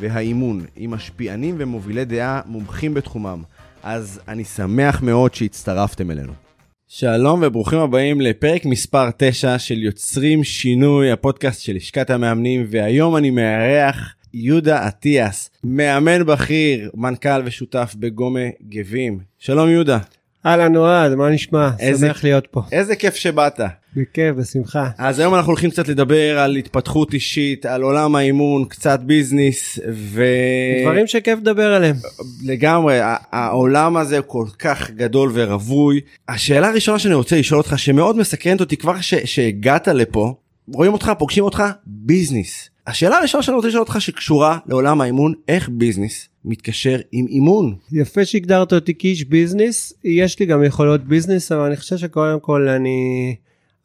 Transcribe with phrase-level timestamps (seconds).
[0.00, 3.42] והאימון, עם משפיענים ומובילי דעה מומחים בתחומם.
[3.82, 6.32] אז אני שמח מאוד שהצטרפתם אלינו.
[6.88, 13.30] שלום וברוכים הבאים לפרק מספר 9 של יוצרים שינוי, הפודקאסט של לשכת המאמנים, והיום אני
[13.30, 19.18] מארח יהודה אטיאס, מאמן בכיר, מנכ"ל ושותף בגומה גבים.
[19.38, 19.98] שלום יהודה.
[20.46, 21.70] אהלן אוהד, מה נשמע?
[21.80, 22.62] איזה- שמח להיות פה.
[22.72, 23.60] איזה כיף שבאת.
[23.96, 24.88] בכיף, בשמחה.
[24.98, 30.24] אז היום אנחנו הולכים קצת לדבר על התפתחות אישית, על עולם האימון, קצת business, ו...
[30.82, 31.96] דברים שכיף לדבר עליהם.
[32.44, 32.98] לגמרי,
[33.32, 36.00] העולם הזה כל כך גדול ורווי.
[36.28, 40.34] השאלה הראשונה שאני רוצה לשאול אותך, שמאוד מסקרנת אותי כבר שהגעת לפה,
[40.74, 42.70] רואים אותך, פוגשים אותך, business.
[42.86, 47.74] השאלה הראשונה שאני רוצה לשאול אותך שקשורה לעולם האימון, איך business מתקשר עם אימון?
[47.92, 52.68] יפה שהגדרת אותי כאיש business, יש לי גם יכולות business, אבל אני חושב שקודם כל
[52.68, 53.34] אני,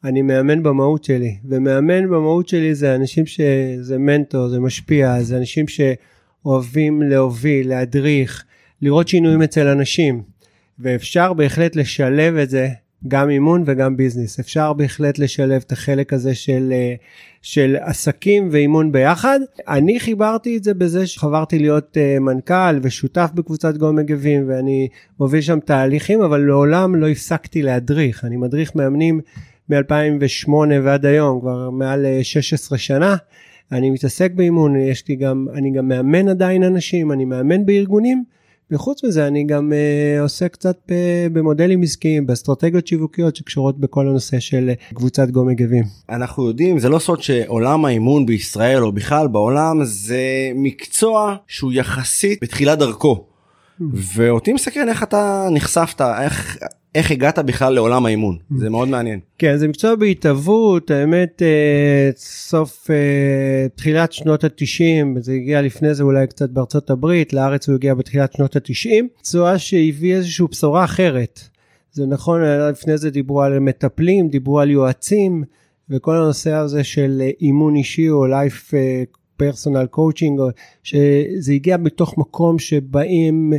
[0.04, 5.66] אני מאמן במהות שלי, ומאמן במהות שלי זה אנשים שזה מנטור, זה משפיע, זה אנשים
[5.68, 8.44] שאוהבים להוביל, להדריך,
[8.82, 10.22] לראות שינויים אצל אנשים,
[10.78, 12.68] ואפשר בהחלט לשלב את זה.
[13.08, 14.40] גם אימון וגם ביזנס.
[14.40, 16.94] אפשר בהחלט לשלב את החלק הזה של, אה,
[17.42, 19.40] של עסקים ואימון ביחד.
[19.68, 24.88] אני חיברתי את זה בזה שחברתי להיות אה, מנכ"ל ושותף בקבוצת גו מגבים ואני
[25.20, 28.24] מוביל שם תהליכים, אבל לעולם לא הפסקתי להדריך.
[28.24, 29.20] אני מדריך מאמנים
[29.68, 30.50] מ-2008
[30.82, 33.16] ועד היום, כבר מעל אה, 16 שנה.
[33.72, 38.24] אני מתעסק באימון, יש לי גם, אני גם מאמן עדיין אנשים, אני מאמן בארגונים.
[38.72, 44.40] וחוץ מזה אני גם uh, עושה קצת ב- במודלים עסקיים, באסטרטגיות שיווקיות שקשורות בכל הנושא
[44.40, 45.84] של uh, קבוצת גו מגבים.
[46.10, 52.38] אנחנו יודעים, זה לא סוד שעולם האימון בישראל או בכלל בעולם זה מקצוע שהוא יחסית
[52.42, 53.24] בתחילת דרכו.
[53.92, 56.58] ואותי מסקרן איך אתה נחשפת, איך,
[56.94, 59.20] איך הגעת בכלל לעולם האימון, זה מאוד מעניין.
[59.38, 66.02] כן, זה מקצוע בהתהוות, האמת, uh, סוף uh, תחילת שנות התשעים, זה הגיע לפני זה
[66.02, 71.40] אולי קצת בארצות הברית, לארץ הוא הגיע בתחילת שנות התשעים, מקצוע שהביא איזושהי בשורה אחרת.
[71.92, 75.44] זה נכון, לפני זה דיברו על מטפלים, דיברו על יועצים,
[75.90, 79.02] וכל הנושא הזה של אה, אימון אישי או אה,
[79.42, 80.48] personal coaching, או-
[80.82, 83.52] שזה הגיע מתוך מקום שבאים,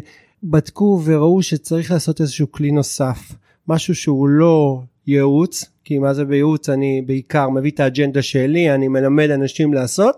[0.43, 3.31] בדקו וראו שצריך לעשות איזשהו כלי נוסף,
[3.67, 6.69] משהו שהוא לא ייעוץ, כי מה זה בייעוץ?
[6.69, 10.15] אני בעיקר מביא את האג'נדה שלי, אני מלמד אנשים לעשות.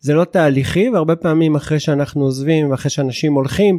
[0.00, 3.78] זה לא תהליכי והרבה פעמים אחרי שאנחנו עוזבים ואחרי שאנשים הולכים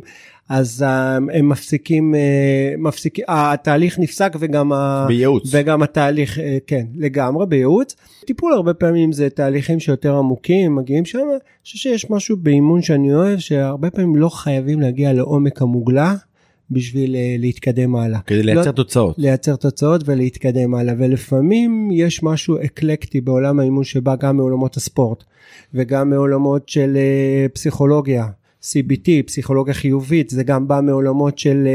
[0.49, 4.71] אז אה, הם מפסיקים, אה, מפסיקים, התהליך נפסק וגם,
[5.07, 5.43] בייעוץ.
[5.51, 7.95] וגם התהליך, אה, כן, לגמרי בייעוץ.
[8.25, 11.19] טיפול הרבה פעמים זה תהליכים שיותר עמוקים, מגיעים שם.
[11.19, 16.15] אני חושב שיש משהו באימון שאני אוהב, שהרבה פעמים לא חייבים להגיע לעומק המוגלה
[16.71, 18.19] בשביל אה, להתקדם הלאה.
[18.19, 19.15] כדי לייצר לא- תוצאות.
[19.17, 25.23] לייצר תוצאות ולהתקדם הלאה ולפעמים יש משהו אקלקטי בעולם האימון שבא גם מעולמות הספורט
[25.73, 28.25] וגם מעולמות של אה, פסיכולוגיה.
[28.63, 31.67] CBT, פסיכולוגיה חיובית, זה גם בא מעולמות של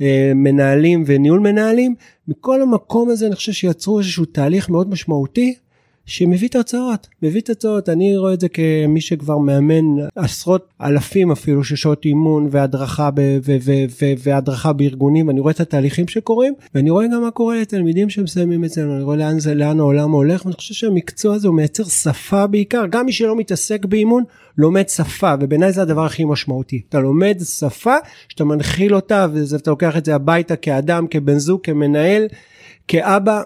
[0.00, 1.94] אה, מנהלים וניהול מנהלים.
[2.28, 5.54] מכל המקום הזה אני חושב שיצרו איזשהו תהליך מאוד משמעותי
[6.10, 7.88] שמביא תוצאות, מביא תוצאות.
[7.88, 9.84] אני רואה את זה כמי שכבר מאמן
[10.16, 15.52] עשרות אלפים אפילו של שעות אימון והדרכה, ב- ו- ו- ו- והדרכה בארגונים, ואני רואה
[15.52, 19.54] את התהליכים שקורים, ואני רואה גם מה קורה לתלמידים שמסיימים אצלנו, אני רואה לאן זה,
[19.54, 23.84] לאן העולם הולך, ואני חושב שהמקצוע הזה הוא מייצר שפה בעיקר, גם מי שלא מתעסק
[23.84, 24.24] באימון,
[24.58, 26.82] לומד שפה, ובעיניי זה הדבר הכי משמעותי.
[26.88, 27.94] אתה לומד שפה,
[28.28, 32.26] שאתה מנחיל אותה, ואתה לוקח את זה הביתה כאדם, כבן זוג, כמנהל,
[32.88, 33.42] כאבא,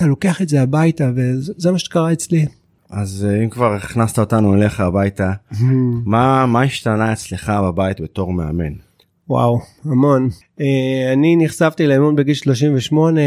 [0.00, 2.46] אתה לוקח את זה הביתה, וזה מה שקרה אצלי.
[2.90, 5.32] אז אה, אם כבר הכנסת אותנו אליך הביתה,
[6.04, 8.72] מה, מה השתנה אצלך בבית בתור מאמן?
[9.28, 10.28] וואו, המון.
[10.60, 13.20] אה, אני נחשפתי לאמון בגיל 38,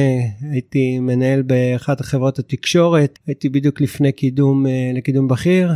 [0.52, 5.72] הייתי מנהל באחת החברות התקשורת, הייתי בדיוק לפני קידום, אה, לקידום בכיר,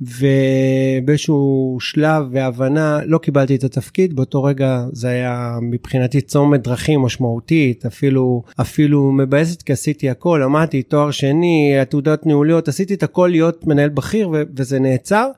[0.00, 7.86] ובאיזשהו שלב והבנה לא קיבלתי את התפקיד, באותו רגע זה היה מבחינתי צומת דרכים משמעותית,
[7.86, 13.66] אפילו, אפילו מבאסת כי עשיתי הכל, למדתי תואר שני, עתודות ניהוליות, עשיתי את הכל להיות
[13.66, 15.30] מנהל בכיר וזה נעצר.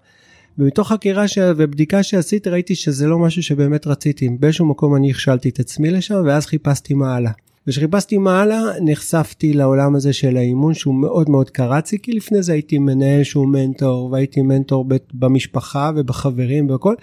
[0.59, 1.39] ומתוך חקירה ש...
[1.57, 4.29] ובדיקה שעשיתי ראיתי שזה לא משהו שבאמת רציתי.
[4.29, 7.31] באיזשהו מקום אני הכשלתי את עצמי לשם ואז חיפשתי מה הלאה.
[7.69, 12.53] וכשחיפשתי מה הלאה נחשפתי לעולם הזה של האימון שהוא מאוד מאוד קרצי כי לפני זה
[12.53, 14.85] הייתי מנהל שהוא מנטור והייתי מנטור
[15.15, 16.95] במשפחה ובחברים והכל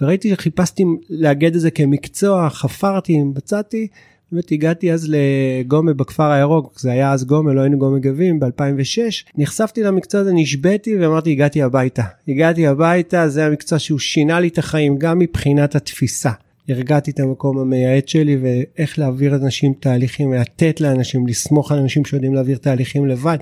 [0.00, 3.88] וראיתי שחיפשתי לאגד את זה כמקצוע, חפרתי, מצאתי,
[4.32, 9.30] באמת הגעתי אז לגומה בכפר הירוק, זה היה אז גומה, לא היינו גומה גבים, ב-2006.
[9.36, 12.02] נחשפתי למקצוע הזה, נשבתי ואמרתי, הגעתי הביתה.
[12.28, 16.30] הגעתי הביתה, זה המקצוע שהוא שינה לי את החיים, גם מבחינת התפיסה.
[16.68, 22.34] הרגעתי את המקום המייעץ שלי ואיך להעביר לאנשים תהליכים, לתת לאנשים, לסמוך על אנשים שיודעים
[22.34, 23.38] להעביר תהליכים לבד.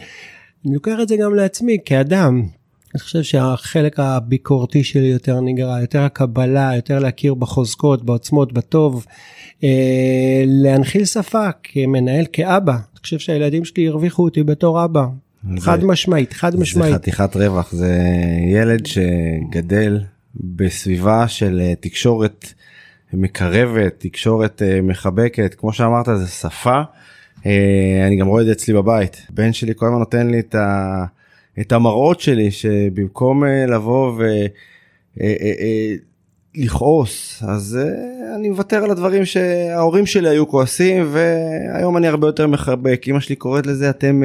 [0.67, 2.43] אני לוקח את זה גם לעצמי כאדם.
[2.95, 9.07] אני חושב שהחלק הביקורתי שלי יותר נגרע, יותר הקבלה, יותר להכיר בחוזקות, בעוצמות, בטוב,
[9.65, 12.73] אה, להנחיל שפה כמנהל, כאבא.
[12.73, 15.05] אני חושב שהילדים שלי הרוויחו אותי בתור אבא.
[15.57, 16.91] זה, חד משמעית, חד משמעית.
[16.91, 17.99] זה חתיכת רווח, זה
[18.49, 20.01] ילד שגדל
[20.35, 22.47] בסביבה של אה, תקשורת
[23.17, 26.81] מקרבת, תקשורת אה, מחבקת, כמו שאמרת, זה שפה.
[27.47, 29.27] אה, אני גם רואה את זה אצלי בבית.
[29.31, 31.05] בן שלי כל הזמן נותן לי את, ה,
[31.61, 34.21] את המראות שלי, שבמקום אה, לבוא
[36.57, 37.79] ולכעוס, אז
[38.37, 43.05] אני מוותר על הדברים שההורים שלי היו כועסים, והיום אני הרבה יותר מחבק.
[43.09, 44.23] אמא שלי קוראת לזה, אתם...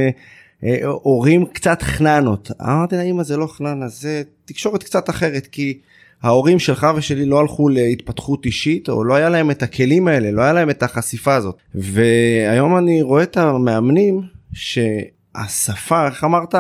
[0.83, 2.51] הורים קצת חננות.
[2.61, 5.79] אמרתי לה, אמא זה לא חננה, זה תקשורת קצת אחרת, כי
[6.23, 10.41] ההורים שלך ושלי לא הלכו להתפתחות אישית או לא היה להם את הכלים האלה לא
[10.41, 11.55] היה להם את החשיפה הזאת.
[11.75, 14.21] והיום אני רואה את המאמנים
[14.53, 16.55] שהשפה איך אמרת?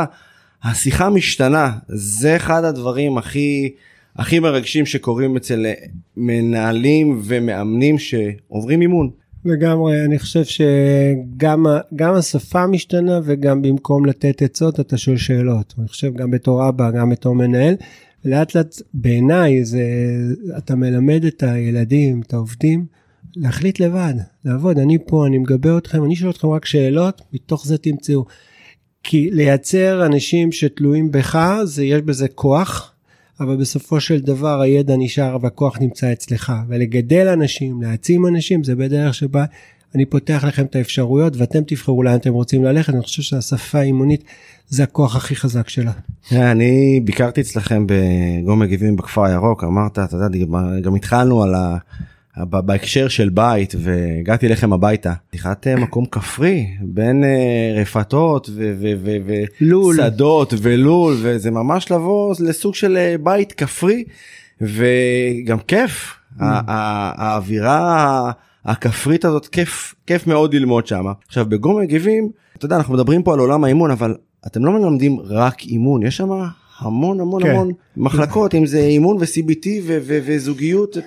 [0.63, 1.71] השיחה משתנה.
[1.87, 3.71] זה אחד הדברים הכי
[4.15, 5.65] הכי מרגשים שקורים אצל
[6.17, 9.09] מנהלים ומאמנים שעוברים אימון.
[9.45, 11.65] לגמרי אני חושב שגם
[12.15, 15.73] השפה משתנה וגם במקום לתת עצות אתה שואל שאלות.
[15.79, 17.75] אני חושב גם בתור אבא גם בתור מנהל
[18.25, 19.83] לאט לאט בעיניי זה
[20.57, 22.85] אתה מלמד את הילדים את העובדים
[23.35, 24.13] להחליט לבד
[24.45, 28.25] לעבוד אני פה אני מגבה אתכם אני שואל אתכם רק שאלות מתוך זה תמצאו.
[29.03, 32.93] כי לייצר אנשים שתלויים בך זה יש בזה כוח
[33.39, 39.13] אבל בסופו של דבר הידע נשאר והכוח נמצא אצלך ולגדל אנשים להעצים אנשים זה בדרך
[39.13, 39.45] שבה
[39.95, 44.23] אני פותח לכם את האפשרויות ואתם תבחרו לאן אתם רוצים ללכת אני חושב שהשפה האימונית
[44.67, 45.91] זה הכוח הכי חזק שלה.
[46.31, 50.37] אני ביקרתי אצלכם בגום מגיבים בכפר הירוק אמרת אתה יודע
[50.81, 51.77] גם התחלנו על ה...
[52.43, 58.49] בהקשר של בית והגעתי אליכם הביתה פתיחת אה, מקום כפרי בין אה, רפתות
[59.59, 64.03] ושדות ולול וזה ממש לבוא לסוג של אה, בית כפרי
[64.61, 66.43] וגם כיף mm.
[66.67, 68.31] האווירה
[68.65, 73.33] הכפרית הזאת כיף כיף מאוד ללמוד שם עכשיו בגום מגיבים אתה יודע אנחנו מדברים פה
[73.33, 74.15] על עולם האימון אבל
[74.47, 76.29] אתם לא מלמדים רק אימון יש שם
[76.79, 77.49] המון המון כן.
[77.49, 79.67] המון מחלקות אם זה אימון ו-CBT
[80.25, 80.97] וזוגיות.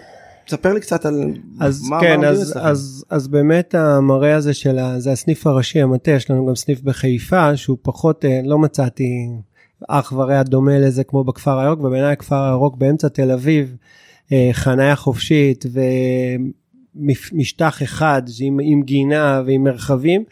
[0.48, 4.78] ספר לי קצת על אז מה כן מה אז, אז אז באמת המראה הזה של
[4.78, 9.28] ה, זה הסניף הראשי המטה יש לנו גם סניף בחיפה שהוא פחות אה, לא מצאתי
[9.88, 13.76] אח ורע דומה לזה כמו בכפר הירוק ובעיניי הכפר הירוק באמצע תל אביב
[14.32, 15.64] אה, חניה חופשית
[16.96, 20.24] ומשטח אחד עם, עם גינה ועם מרחבים.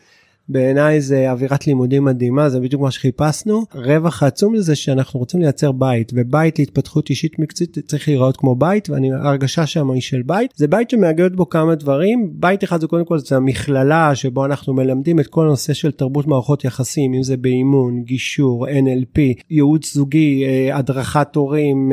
[0.51, 3.65] בעיניי זה אווירת לימודים מדהימה זה בדיוק מה שחיפשנו.
[3.75, 8.91] רווח העצום לזה שאנחנו רוצים לייצר בית ובית להתפתחות אישית מקצועית צריך להיראות כמו בית
[8.91, 10.51] ואני הרגשה שם היא של בית.
[10.57, 12.31] זה בית שמאגד בו כמה דברים.
[12.33, 16.27] בית אחד זה קודם כל זה המכללה שבו אנחנו מלמדים את כל הנושא של תרבות
[16.27, 19.21] מערכות יחסים אם זה באימון גישור NLP
[19.51, 21.93] ייעוץ זוגי אה, הדרכת הורים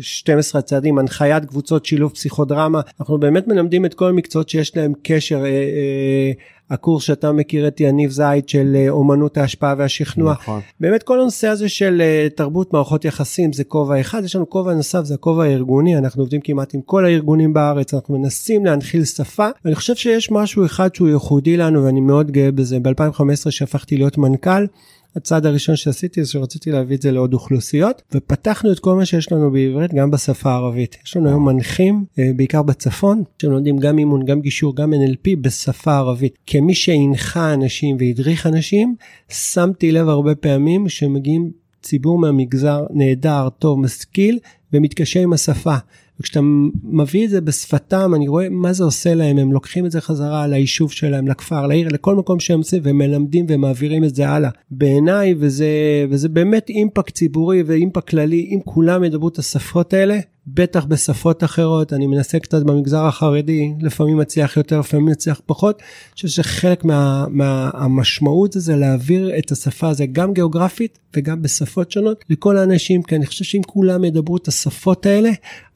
[0.00, 2.80] 12 אה, צעדים הנחיית קבוצות שילוב פסיכודרמה.
[3.00, 6.32] אנחנו באמת מלמדים את כל המקצועות שיש להם קשר אה,
[6.72, 10.32] הקורס שאתה מכיר את יניב זייד של אה, אומנות ההשפעה והשכנוע.
[10.32, 10.60] נכון.
[10.80, 14.74] באמת כל הנושא הזה של אה, תרבות מערכות יחסים זה כובע אחד, יש לנו כובע
[14.74, 19.48] נוסף זה הכובע הארגוני, אנחנו עובדים כמעט עם כל הארגונים בארץ, אנחנו מנסים להנחיל שפה.
[19.64, 24.18] אני חושב שיש משהו אחד שהוא ייחודי לנו ואני מאוד גאה בזה, ב-2015 שהפכתי להיות
[24.18, 24.66] מנכ"ל.
[25.16, 29.32] הצעד הראשון שעשיתי זה שרציתי להביא את זה לעוד אוכלוסיות ופתחנו את כל מה שיש
[29.32, 30.96] לנו בעברית גם בשפה הערבית.
[31.06, 35.92] יש לנו היום מנחים אה, בעיקר בצפון שלומדים גם אימון גם גישור גם NLP בשפה
[35.92, 36.38] הערבית.
[36.46, 38.94] כמי שהנחה אנשים והדריך אנשים
[39.28, 41.50] שמתי לב הרבה פעמים שמגיעים
[41.82, 44.38] ציבור מהמגזר נהדר טוב משכיל
[44.72, 45.76] ומתקשה עם השפה.
[46.20, 46.40] וכשאתה
[46.84, 50.46] מביא את זה בשפתם אני רואה מה זה עושה להם הם לוקחים את זה חזרה
[50.46, 54.50] ליישוב שלהם לכפר לעיר לכל מקום שהם עושים ומלמדים ומעבירים את זה הלאה.
[54.70, 55.66] בעיניי וזה
[56.10, 61.92] וזה באמת אימפקט ציבורי ואימפקט כללי אם כולם ידברו את השפות האלה בטח בשפות אחרות,
[61.92, 65.78] אני מנסה קצת במגזר החרדי, לפעמים מצליח יותר, לפעמים מצליח פחות.
[65.78, 66.84] אני חושב שחלק
[67.30, 73.16] מהמשמעות מה, זה להעביר את השפה הזו גם גיאוגרפית וגם בשפות שונות לכל האנשים, כי
[73.16, 75.28] אני חושב שאם כולם ידברו את השפות האלה,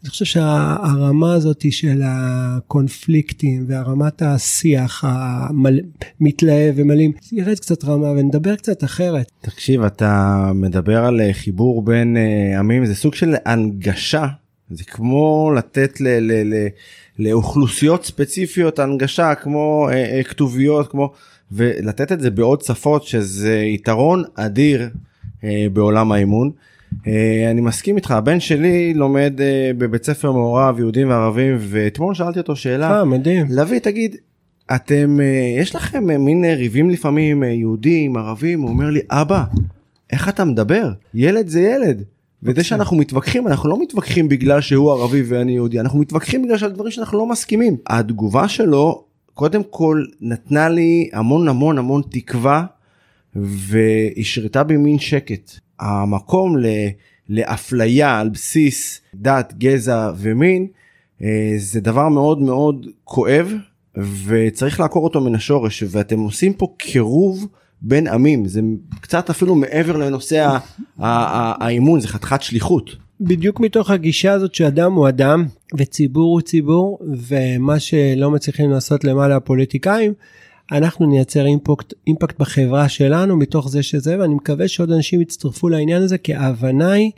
[0.02, 8.84] אני חושב שהרמה הזאת של הקונפליקטים והרמת השיח המתלהב ומלאים, ירד קצת רמה ונדבר קצת
[8.84, 9.30] אחרת.
[9.40, 14.26] תקשיב, אתה מדבר על חיבור בין אה, עמים, זה סוג של הנגשה
[14.70, 16.66] זה כמו לתת ל, ל, ל,
[17.18, 21.12] לאוכלוסיות ספציפיות הנגשה כמו אה, אה, כתוביות כמו
[21.52, 24.88] ולתת את זה בעוד שפות שזה יתרון אדיר
[25.44, 26.50] אה, בעולם האימון.
[27.06, 32.38] אה, אני מסכים איתך הבן שלי לומד אה, בבית ספר מעורב יהודים וערבים ואתמול שאלתי
[32.38, 33.46] אותו שאלה אה, מדהים.
[33.50, 34.16] לביא תגיד
[34.74, 39.00] אתם אה, יש לכם אה, מין אה, ריבים לפעמים אה, יהודים ערבים הוא אומר לי
[39.10, 39.44] אבא
[40.12, 42.02] איך אתה מדבר ילד זה ילד.
[42.42, 46.70] וזה שאנחנו מתווכחים אנחנו לא מתווכחים בגלל שהוא ערבי ואני יהודי אנחנו מתווכחים בגלל שעל
[46.72, 47.76] דברים שאנחנו לא מסכימים.
[47.86, 52.64] התגובה שלו קודם כל נתנה לי המון המון המון תקווה
[53.36, 55.52] והשרתה בי מין שקט.
[55.80, 56.66] המקום ל,
[57.28, 60.66] לאפליה על בסיס דת גזע ומין
[61.22, 63.52] אה, זה דבר מאוד מאוד כואב
[64.26, 67.46] וצריך לעקור אותו מן השורש ואתם עושים פה קירוב
[67.82, 68.60] בין עמים זה
[69.00, 70.56] קצת אפילו מעבר לנושא
[70.98, 72.96] האימון זה חתיכת שליחות.
[73.20, 75.44] בדיוק מתוך הגישה הזאת שאדם הוא אדם
[75.78, 80.12] וציבור הוא ציבור ומה שלא מצליחים לעשות למעלה הפוליטיקאים
[80.72, 86.02] אנחנו נייצר אימפקט, אימפקט בחברה שלנו מתוך זה שזה ואני מקווה שעוד אנשים יצטרפו לעניין
[86.02, 87.10] הזה כי ההבנה היא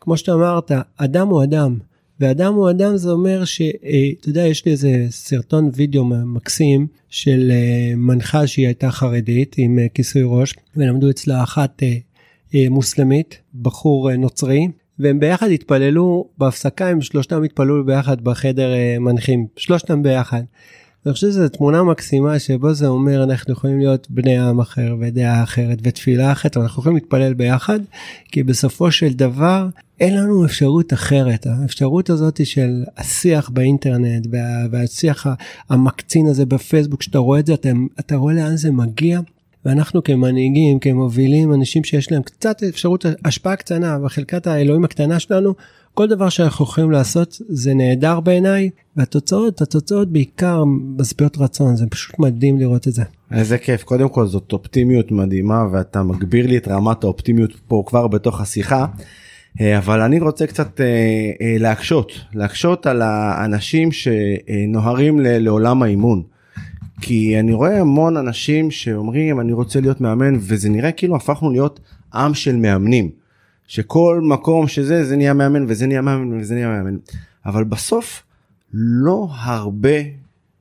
[0.00, 1.76] כמו שאתה אמרת אדם הוא אדם
[2.22, 7.96] ואדם הוא אדם זה אומר שאתה יודע יש לי איזה סרטון וידאו מקסים של אה,
[7.96, 11.96] מנחה שהיא הייתה חרדית עם אה, כיסוי ראש ולמדו אצלה אחת אה,
[12.54, 18.96] אה, מוסלמית בחור אה, נוצרי והם ביחד התפללו בהפסקה הם שלושתם התפללו ביחד בחדר אה,
[19.00, 20.42] מנחים שלושתם ביחד.
[21.06, 25.42] אני חושב שזו תמונה מקסימה שבו זה אומר אנחנו יכולים להיות בני עם אחר ודעה
[25.42, 27.80] אחרת ותפילה אחרת אנחנו יכולים להתפלל ביחד
[28.32, 29.68] כי בסופו של דבר
[30.02, 35.26] אין לנו אפשרות אחרת האפשרות הזאת של השיח באינטרנט וה, והשיח
[35.70, 37.68] המקצין הזה בפייסבוק שאתה רואה את זה אתה,
[38.00, 39.20] אתה רואה לאן זה מגיע
[39.64, 45.54] ואנחנו כמנהיגים כמובילים אנשים שיש להם קצת אפשרות השפעה קטנה בחלקת האלוהים הקטנה שלנו
[45.94, 50.64] כל דבר שאנחנו יכולים לעשות זה נהדר בעיניי והתוצאות התוצאות בעיקר
[50.98, 53.02] משביעות רצון זה פשוט מדהים לראות את זה.
[53.32, 58.06] איזה כיף קודם כל זאת אופטימיות מדהימה ואתה מגביר לי את רמת האופטימיות פה כבר
[58.06, 58.86] בתוך השיחה.
[59.60, 60.86] אה, אבל אני רוצה קצת אה,
[61.40, 66.22] אה, להקשות להקשות על האנשים שנוהרים לעולם האימון.
[67.00, 71.80] כי אני רואה המון אנשים שאומרים אני רוצה להיות מאמן וזה נראה כאילו הפכנו להיות
[72.14, 73.10] עם של מאמנים.
[73.66, 76.96] שכל מקום שזה זה נהיה מאמן וזה נהיה מאמן וזה נהיה מאמן
[77.46, 78.22] אבל בסוף
[78.74, 79.96] לא הרבה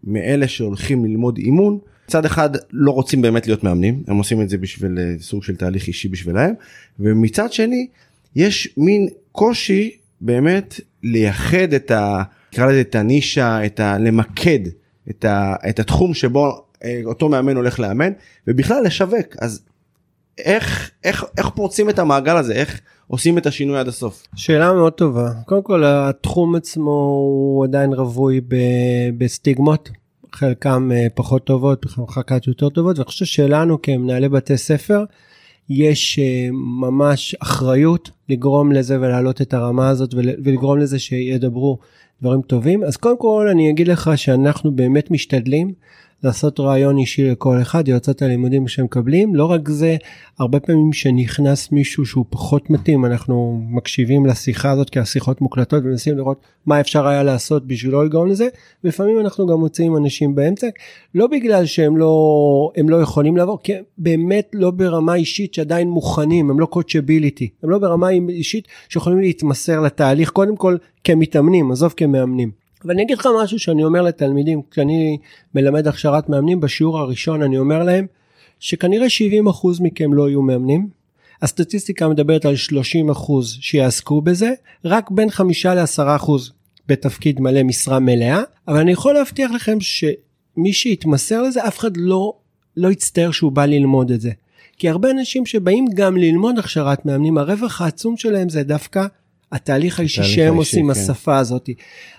[0.04, 4.58] מאלה שהולכים ללמוד אימון מצד אחד לא רוצים באמת להיות מאמנים הם עושים את זה
[4.58, 6.54] בשביל סוג של תהליך אישי בשבילהם
[7.00, 7.88] ומצד שני
[8.36, 12.24] יש מין קושי באמת לייחד את ה...
[12.54, 13.98] נקרא לזה את הנישה את ה...
[13.98, 14.60] למקד
[15.10, 15.56] את, ה...
[15.70, 18.12] את התחום שבו אה, אותו מאמן הולך לאמן
[18.48, 19.36] ובכלל לשווק.
[19.40, 19.62] אז
[20.38, 22.54] איך איך איך פורצים את המעגל הזה?
[22.54, 24.24] איך עושים את השינוי עד הסוף.
[24.36, 25.32] שאלה מאוד טובה.
[25.46, 28.42] קודם כל התחום עצמו הוא עדיין רווי
[29.18, 29.90] בסטיגמות.
[30.34, 35.04] חלקם אה, פחות טובות חלקת יותר טובות ואני חושב שלנו כמנהלי בתי ספר
[35.70, 41.78] יש אה, ממש אחריות לגרום לזה ולהעלות את הרמה הזאת ולגרום לזה שידברו
[42.22, 42.84] דברים טובים.
[42.84, 45.74] אז קודם כל אני אגיד לך שאנחנו באמת משתדלים
[46.24, 49.98] לעשות רעיון אישי לכל אחד, יועצות הלימודים שהם מקבלים, לא רק זה,
[50.40, 56.18] הרבה פעמים שנכנס מישהו שהוא פחות מתאים, אנחנו מקשיבים לשיחה הזאת כי השיחות מוקלטות ומנסים
[56.18, 58.48] לראות מה אפשר היה לעשות בשביל לא לגרום לזה,
[58.84, 60.68] ולפעמים אנחנו גם מוצאים אנשים באמצע,
[61.16, 66.50] לא בגלל שהם לא, הם לא יכולים לעבור, כי באמת לא ברמה אישית שעדיין מוכנים,
[66.50, 72.61] הם לא קודשביליטי, הם לא ברמה אישית שיכולים להתמסר לתהליך, קודם כל כמתאמנים, עזוב כמאמנים.
[72.86, 75.18] ואני אגיד לך משהו שאני אומר לתלמידים, כשאני
[75.56, 78.06] מלמד הכשרת מאמנים, בשיעור הראשון אני אומר להם,
[78.60, 80.90] שכנראה 70% מכם לא יהיו מאמנים.
[81.42, 82.56] הסטטיסטיקה מדברת על
[83.14, 84.52] 30% שיעסקו בזה,
[84.86, 86.32] רק בין 5 ל-10%
[86.88, 92.34] בתפקיד מלא משרה מלאה, אבל אני יכול להבטיח לכם שמי שיתמסר לזה, אף אחד לא,
[92.78, 94.32] לא יצטער שהוא בא ללמוד את זה.
[94.78, 99.06] כי הרבה אנשים שבאים גם ללמוד הכשרת מאמנים, הרווח העצום שלהם זה דווקא
[99.52, 100.92] התהליך האישי שהם עושים, כן.
[100.92, 101.70] השפה הזאת.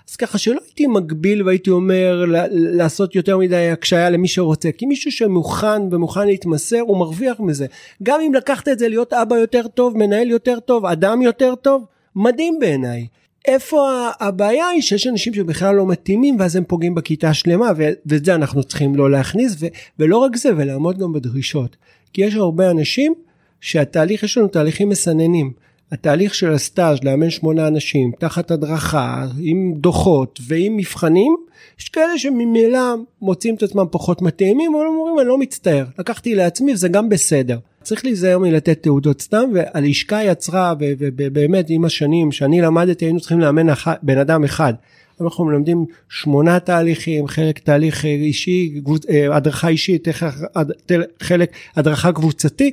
[0.09, 5.11] אז ככה שלא הייתי מגביל והייתי אומר לעשות יותר מדי הקשיה למי שרוצה, כי מישהו
[5.11, 7.65] שמוכן ומוכן להתמסר הוא מרוויח מזה.
[8.03, 11.85] גם אם לקחת את זה להיות אבא יותר טוב, מנהל יותר טוב, אדם יותר טוב,
[12.15, 13.07] מדהים בעיניי.
[13.45, 18.35] איפה הבעיה היא שיש אנשים שבכלל לא מתאימים ואז הם פוגעים בכיתה שלמה ואת זה
[18.35, 19.67] אנחנו צריכים לא להכניס ו-
[19.99, 21.75] ולא רק זה ולעמוד גם בדרישות
[22.13, 23.13] כי יש הרבה אנשים
[23.61, 25.53] שהתהליך יש לנו תהליכים מסננים
[25.93, 31.35] התהליך של הסטאז' לאמן שמונה אנשים תחת הדרכה עם דוחות ועם מבחנים
[31.79, 36.73] יש כאלה שממילא מוצאים את עצמם פחות מתאימים אבל אומרים אני לא מצטער לקחתי לעצמי
[36.73, 37.57] וזה גם בסדר.
[37.83, 43.69] צריך להיזהר מלתת תעודות סתם והלשכה יצרה ובאמת עם השנים שאני למדתי היינו צריכים לאמן
[43.69, 44.73] אחד, בן אדם אחד.
[45.21, 50.07] אנחנו מלמדים שמונה תהליכים חלק תהליך אישי אה, הדרכה אישית
[51.21, 52.71] חלק הדרכה קבוצתי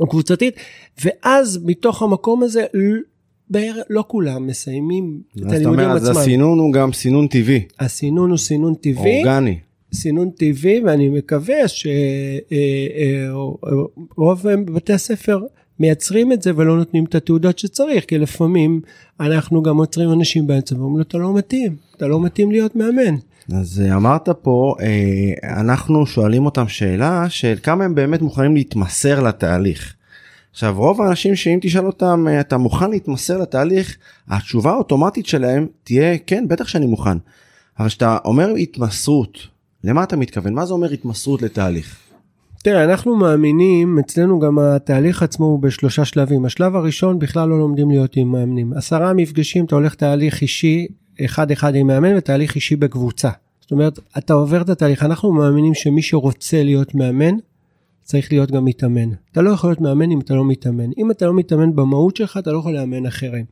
[0.00, 0.54] או קבוצתית
[1.04, 2.64] ואז מתוך המקום הזה
[3.90, 5.96] לא כולם מסיימים את הלימודים עצמם.
[5.96, 7.62] אז הסינון הוא גם סינון טבעי.
[7.80, 9.16] הסינון הוא סינון טבעי.
[9.16, 9.58] אורגני.
[9.94, 11.96] סינון טבעי ואני מקווה שרוב
[14.46, 15.40] אה, אה, בתי הספר
[15.80, 18.80] מייצרים את זה ולא נותנים את התעודות שצריך כי לפעמים
[19.20, 23.14] אנחנו גם עוצרים אנשים באמצע ואומרים לו אתה לא מתאים אתה לא מתאים להיות מאמן.
[23.52, 24.74] אז אה, אמרת פה
[25.44, 29.94] אנחנו שואלים אותם שאלה של כמה הם באמת מוכנים להתמסר לתהליך.
[30.50, 33.96] עכשיו רוב האנשים שאם תשאל אותם אתה מוכן להתמסר לתהליך
[34.28, 37.18] התשובה האוטומטית שלהם תהיה כן בטח שאני מוכן.
[37.78, 39.38] אבל כשאתה אומר התמסרות
[39.84, 41.96] למה אתה מתכוון מה זה אומר התמסרות לתהליך.
[42.62, 47.90] תראה אנחנו מאמינים אצלנו גם התהליך עצמו הוא בשלושה שלבים השלב הראשון בכלל לא לומדים
[47.90, 50.86] להיות עם מאמנים עשרה מפגשים אתה הולך תהליך אישי
[51.24, 53.30] אחד אחד עם מאמן ותהליך אישי בקבוצה.
[53.60, 57.34] זאת אומרת אתה עובר את התהליך אנחנו מאמינים שמי שרוצה להיות מאמן
[58.02, 59.08] צריך להיות גם מתאמן.
[59.32, 60.90] אתה לא יכול להיות מאמן אם אתה לא מתאמן.
[60.98, 63.44] אם אתה לא מתאמן במהות שלך, אתה לא יכול לאמן אחרים.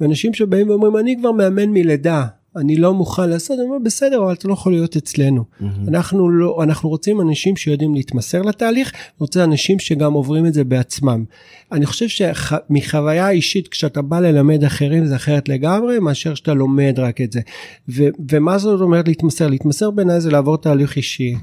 [0.00, 2.26] ואנשים שבאים ואומרים, אני כבר מאמן מלידה,
[2.56, 5.44] אני לא מוכן לעשות, אני אומר, בסדר, אבל אתה לא יכול להיות אצלנו.
[5.44, 5.64] Mm-hmm.
[5.88, 11.24] אנחנו לא, אנחנו רוצים אנשים שיודעים להתמסר לתהליך, רוצים אנשים שגם עוברים את זה בעצמם.
[11.72, 17.20] אני חושב שמחוויה אישית, כשאתה בא ללמד אחרים זה אחרת לגמרי, מאשר שאתה לומד רק
[17.20, 17.40] את זה.
[17.88, 19.48] ו- ומה זאת אומרת להתמסר?
[19.48, 21.34] להתמסר בעיניי זה לעבור תהליך אישי,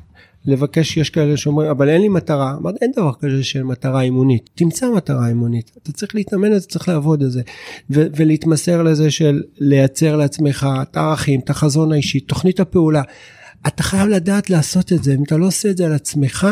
[0.46, 2.56] לבקש, יש כאלה שאומרים, אבל אין לי מטרה.
[2.58, 4.50] אמרתי, אין דבר כזה של מטרה אימונית.
[4.56, 5.72] תמצא מטרה אימונית.
[5.84, 7.42] אתה צריך להתאמן על זה, צריך לעבוד על זה.
[7.90, 13.02] ו- ולהתמסר לזה של לייצר לעצמך את הערכים, את החזון האישי, תוכנית הפעולה.
[13.68, 15.14] אתה חייב לדעת לעשות את זה.
[15.14, 16.48] אם אתה לא עושה את זה על עצמך,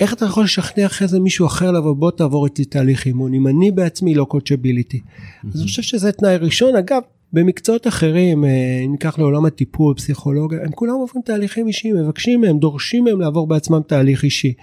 [0.00, 3.48] איך אתה יכול לשכנע אחרי זה מישהו אחר לבוא בוא תעבור איתי תהליך אימון אם
[3.48, 4.98] אני בעצמי לא קודשביליטי.
[4.98, 5.48] Mm-hmm.
[5.54, 7.02] אז אני חושב שזה תנאי ראשון אגב
[7.32, 8.50] במקצועות אחרים, אה,
[8.86, 13.46] אם ניקח לעולם הטיפול, פסיכולוגיה, הם כולם עוברים תהליכים אישיים, מבקשים מהם, דורשים מהם לעבור
[13.46, 14.54] בעצמם תהליך אישי.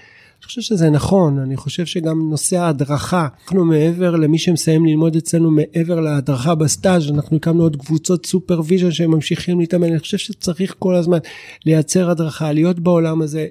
[0.44, 5.52] אני חושב שזה נכון, אני חושב שגם נושא ההדרכה, אנחנו מעבר למי שמסיים ללמוד אצלנו,
[5.52, 10.96] מעבר להדרכה בסטאז', אנחנו הקמנו עוד קבוצות supervision שהם ממשיכים להתאמן, אני חושב שצריך כל
[10.96, 11.18] הזמן
[11.66, 13.48] לייצר הדרכה, להיות בעולם הזה,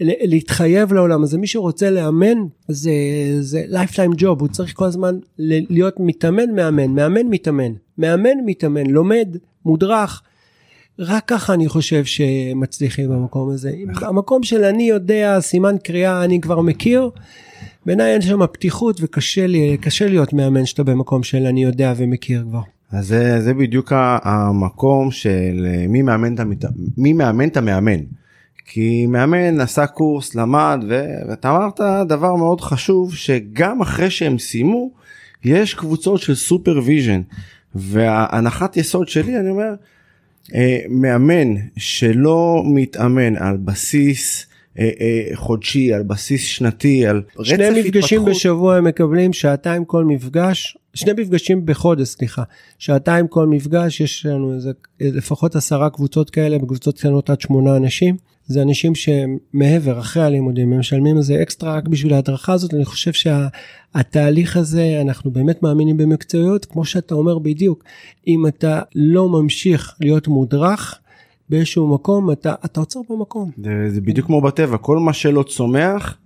[0.00, 2.92] להתחייב לעולם הזה, מי שרוצה לאמן זה,
[3.40, 9.36] זה lifetime job, הוא צריך כל הזמן להיות מתאמן מאמן, מאמן מתאמן, מאמן מתאמן, לומד,
[9.64, 10.22] מודרך.
[10.98, 13.72] רק ככה אני חושב שמצליחים במקום הזה.
[14.02, 17.10] המקום של אני יודע, סימן קריאה, אני כבר מכיר,
[17.86, 22.44] בעיניי אין שם פתיחות וקשה לי, קשה להיות מאמן שאתה במקום של אני יודע ומכיר
[22.48, 22.60] כבר.
[22.92, 26.64] אז זה, זה בדיוק המקום של מי מאמן, את המת...
[26.96, 28.00] מי מאמן את המאמן.
[28.66, 31.04] כי מאמן עשה קורס, למד, ו...
[31.28, 34.90] ואתה אמרת דבר מאוד חשוב, שגם אחרי שהם סיימו,
[35.44, 37.20] יש קבוצות של supervision.
[37.74, 39.74] וההנחת יסוד שלי, אני אומר,
[40.88, 44.55] מאמן שלא מתאמן על בסיס אה, אה,
[45.34, 47.46] חודשי, על בסיס שנתי, על רצף התפתחות.
[47.46, 48.36] שני מפגשים התפתחות.
[48.36, 52.42] בשבוע הם מקבלים שעתיים כל מפגש, שני מפגשים בחודש, סליחה,
[52.78, 58.16] שעתיים כל מפגש, יש לנו איזה, לפחות עשרה קבוצות כאלה, בקבוצות קטנות עד שמונה אנשים.
[58.48, 62.84] זה אנשים שהם מעבר, אחרי הלימודים, הם משלמים איזה אקסטרה רק בשביל ההדרכה הזאת, אני
[62.84, 67.84] חושב שהתהליך שה, הזה, אנחנו באמת מאמינים במקצועיות, כמו שאתה אומר בדיוק,
[68.26, 70.98] אם אתה לא ממשיך להיות מודרך,
[71.50, 73.50] באיזשהו מקום אתה, אתה עוצר במקום.
[73.64, 76.18] זה, זה בדיוק כמו בטבע, כל מה שלא צומח,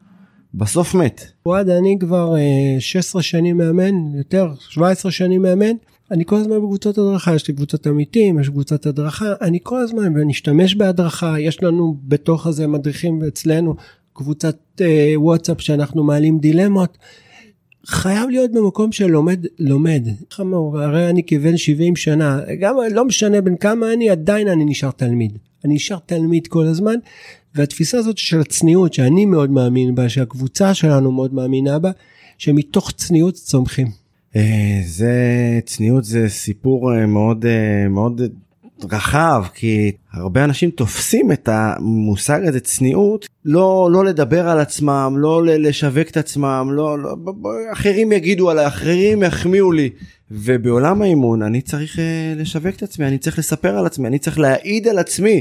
[0.55, 1.21] בסוף מת.
[1.47, 2.35] וואד, אני כבר
[2.79, 5.73] 16 אה, שנים מאמן, יותר, 17 שנים מאמן.
[6.11, 10.17] אני כל הזמן בקבוצות הדרכה, יש לי קבוצת עמיתים, יש קבוצת הדרכה, אני כל הזמן,
[10.17, 13.75] ואני אשתמש בהדרכה, יש לנו בתוך הזה מדריכים אצלנו,
[14.13, 16.99] קבוצת אה, וואטסאפ שאנחנו מעלים דילמות.
[17.87, 20.07] חייב להיות במקום של לומד, לומד.
[20.75, 25.39] הרי אני כבן 70 שנה, גם לא משנה בין כמה אני, עדיין אני נשאר תלמיד.
[25.65, 26.95] אני נשאר תלמיד כל הזמן,
[27.55, 31.91] והתפיסה הזאת של הצניעות, שאני מאוד מאמין בה, שהקבוצה שלנו מאוד מאמינה בה,
[32.39, 33.87] שמתוך צניעות צומחים.
[34.37, 35.15] אה, זה
[35.65, 38.21] צניעות זה סיפור אה, מאוד אה, מאוד
[38.91, 45.47] רחב כי הרבה אנשים תופסים את המושג הזה צניעות לא לא לדבר על עצמם לא
[45.47, 47.17] לשווק את עצמם לא, לא
[47.73, 49.91] אחרים יגידו עליי אחרים יחמיאו לי.
[50.31, 51.99] ובעולם האימון אני צריך
[52.37, 55.41] לשווק את עצמי אני צריך לספר על עצמי אני צריך להעיד על עצמי.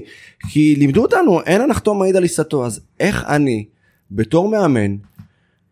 [0.50, 2.66] כי לימדו אותנו אין הנחתום מעיד על עיסתו.
[2.66, 3.66] אז איך אני
[4.12, 4.96] בתור מאמן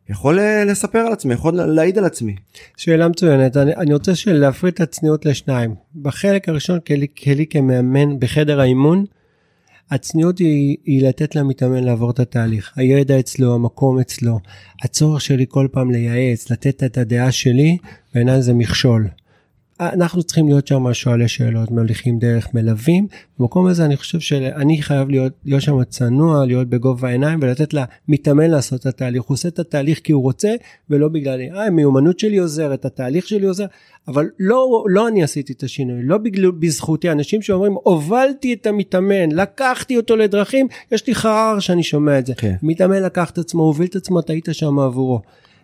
[0.09, 2.35] יכול אה, לספר על עצמי, יכול להעיד על עצמי.
[2.77, 5.75] שאלה מצוינת, אני, אני רוצה להפריד את הצניעות לשניים.
[6.01, 9.05] בחלק הראשון, כלי, כלי כמאמן בחדר האימון,
[9.91, 12.73] הצניעות היא, היא לתת למתאמן לעבור את התהליך.
[12.75, 14.39] הידע אצלו, המקום אצלו,
[14.83, 17.77] הצורך שלי כל פעם לייעץ, לתת את הדעה שלי,
[18.13, 19.07] בעיניי זה מכשול.
[19.79, 23.07] אנחנו צריכים להיות שם שואלי שאלות, מליכים דרך, מלווים.
[23.39, 28.49] במקום הזה אני חושב שאני חייב להיות, להיות שם צנוע, להיות בגובה העיניים ולתת למתאמן
[28.49, 29.23] לעשות את התהליך.
[29.23, 30.55] הוא עושה את התהליך כי הוא רוצה
[30.89, 33.65] ולא בגלל, אה, המיומנות שלי עוזרת, התהליך שלי עוזר,
[34.07, 37.11] אבל לא, לא אני עשיתי את השינוי, לא בגלל, בזכותי.
[37.11, 42.35] אנשים שאומרים, הובלתי את המתאמן, לקחתי אותו לדרכים, יש לי חרר שאני שומע את זה.
[42.35, 42.55] כן.
[42.63, 45.21] מתאמן לקח את עצמו, הוביל את עצמו, אתה היית שם עבורו.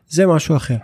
[0.10, 0.76] זה משהו אחר.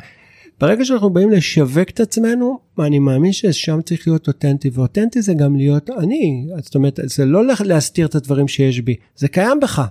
[0.59, 5.55] ברגע שאנחנו באים לשווק את עצמנו, אני מאמין ששם צריך להיות אותנטי, ואותנטי זה גם
[5.55, 9.81] להיות אני, זאת אומרת, זה לא להסתיר את הדברים שיש בי, זה קיים בך.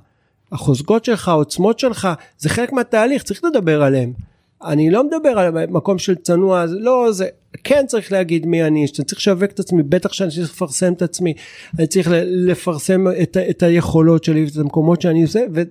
[0.53, 4.13] החוזקות שלך, העוצמות שלך, זה חלק מהתהליך, צריך לדבר עליהם.
[4.65, 7.27] אני לא מדבר על מקום של צנוע, לא, זה
[7.65, 11.03] כן צריך להגיד מי אני, שאני צריך לשווק את עצמי, בטח שאני צריך לפרסם את
[11.03, 11.35] עצמי,
[11.79, 15.63] אני צריך לפרסם את, את היכולות שלי ואת המקומות שאני עושה, ו,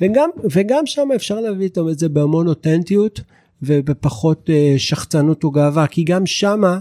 [0.00, 3.20] וגם, וגם שם אפשר להביא את זה בהמון אותנטיות.
[3.66, 6.78] ובפחות אה, שחצנות וגאווה, כי גם שמה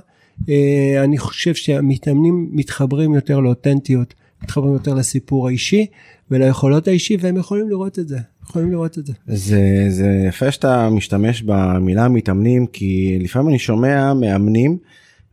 [0.50, 5.86] אה, אני חושב שהמתאמנים מתחברים יותר לאותנטיות, מתחברים יותר לסיפור האישי
[6.32, 8.18] וליכולות האישי, והם יכולים לראות את זה.
[8.44, 9.14] יכולים לראות את זה.
[9.28, 14.78] זה, זה יפה שאתה משתמש במילה מתאמנים, כי לפעמים אני שומע מאמנים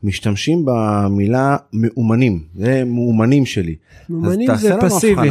[0.02, 3.74] משתמשים במילה מאומנים, זה מאומנים שלי.
[4.08, 5.28] מאומנים זה פסיבי.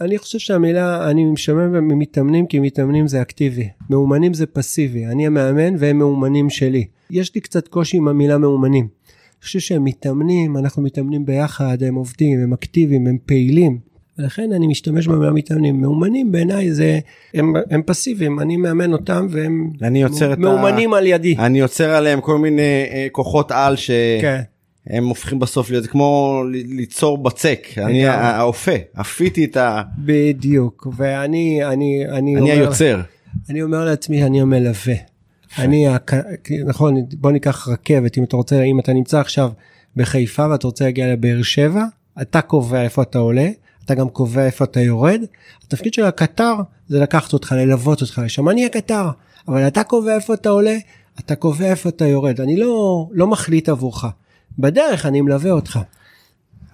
[0.00, 3.68] אני חושב שהמילה, אני משמש ממתאמנים כי מתאמנים זה אקטיבי.
[3.90, 6.84] מאומנים זה פסיבי, אני המאמן והם מאומנים שלי.
[7.10, 8.84] יש לי קצת קושי עם המילה מאומנים.
[8.84, 13.78] אני חושב שהם מתאמנים, אנחנו מתאמנים ביחד, הם עובדים, הם אקטיביים, הם פעילים.
[14.18, 15.80] ולכן אני משתמש במילה מתאמנים.
[15.80, 16.98] מאומנים בעיניי זה,
[17.34, 19.70] הם, הם פסיביים, אני מאמן אותם והם
[20.38, 20.98] מאומנים ה...
[20.98, 21.36] על ידי.
[21.38, 25.02] אני יוצר עליהם כל מיני אה, כוחות על שהם כן.
[25.02, 29.82] הופכים בסוף להיות כמו ליצור בצק, אני האופה, אפיתי את ה...
[29.98, 33.00] בדיוק, ואני, אני, אני, אני אומר, היוצר.
[33.50, 34.94] אני אומר לעצמי, אני המלווה.
[35.58, 35.86] אני,
[36.66, 39.50] נכון, בוא ניקח רכבת, אם אתה רוצה, אם אתה נמצא עכשיו
[39.96, 41.84] בחיפה ואתה רוצה להגיע לבאר שבע,
[42.22, 43.48] אתה קובע איפה אתה עולה.
[43.86, 45.20] אתה גם קובע איפה אתה יורד.
[45.66, 46.54] התפקיד של הקטר
[46.88, 48.48] זה לקחת אותך, ללוות אותך לשם.
[48.48, 49.08] אני הקטר,
[49.48, 50.76] אבל אתה קובע איפה אתה עולה,
[51.18, 52.40] אתה קובע איפה אתה יורד.
[52.40, 54.04] אני לא, לא מחליט עבורך.
[54.58, 55.78] בדרך אני מלווה אותך.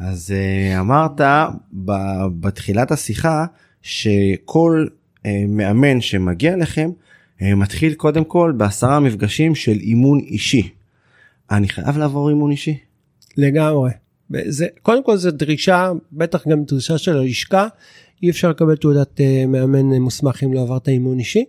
[0.00, 1.20] אז uh, אמרת
[2.40, 3.46] בתחילת השיחה
[3.82, 6.90] שכל uh, מאמן שמגיע אליכם
[7.38, 10.68] uh, מתחיל קודם כל בעשרה מפגשים של אימון אישי.
[11.50, 12.78] אני חייב לעבור אימון אישי?
[13.36, 14.01] לגמרי.
[14.48, 17.68] זה, קודם כל זו דרישה, בטח גם דרישה של הלשכה,
[18.22, 21.44] אי אפשר לקבל תעודת uh, מאמן מוסמך אם לא עברת אימון אישי.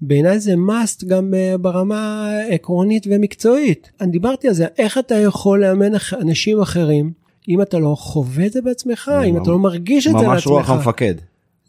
[0.00, 3.90] בעיניי זה must גם uh, ברמה עקרונית ומקצועית.
[4.00, 7.12] אני דיברתי על זה, איך אתה יכול לאמן אנשים אחרים
[7.48, 10.32] אם אתה לא חווה את זה בעצמך, אם אתה לא מרגיש את זה לעצמך.
[10.32, 11.14] ממש רוח המפקד.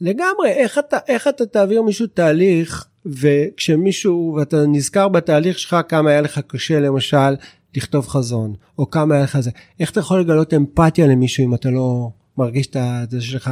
[0.01, 6.21] לגמרי, איך אתה, איך אתה תעביר מישהו תהליך, וכשמישהו, ואתה נזכר בתהליך שלך כמה היה
[6.21, 7.35] לך קשה למשל
[7.75, 9.51] לכתוב חזון, או כמה היה לך זה.
[9.79, 13.51] איך אתה יכול לגלות אמפתיה למישהו אם אתה לא מרגיש את זה שלך?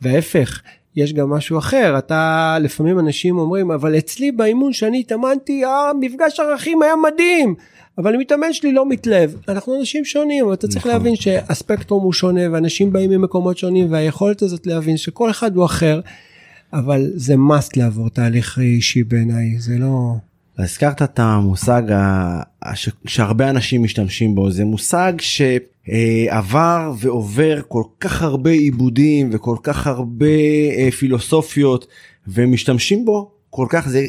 [0.00, 0.60] וההפך,
[0.96, 6.82] יש גם משהו אחר, אתה, לפעמים אנשים אומרים, אבל אצלי באימון שאני התאמנתי, המפגש ערכים
[6.82, 7.54] היה מדהים,
[7.98, 9.30] אבל המתאמן שלי לא מתלהב.
[9.48, 10.92] אנחנו אנשים שונים, אבל אתה צריך נכון.
[10.92, 16.00] להבין שהספקטרום הוא שונה, ואנשים באים ממקומות שונים, והיכולת הזאת להבין שכל אחד הוא אחר,
[16.72, 20.14] אבל זה must לעבור תהליך אישי בעיניי, זה לא...
[20.58, 21.82] הזכרת את המושג
[23.06, 30.26] שהרבה אנשים משתמשים בו זה מושג שעבר ועובר כל כך הרבה עיבודים וכל כך הרבה
[30.76, 31.86] אה, פילוסופיות
[32.28, 34.06] ומשתמשים בו כל כך זה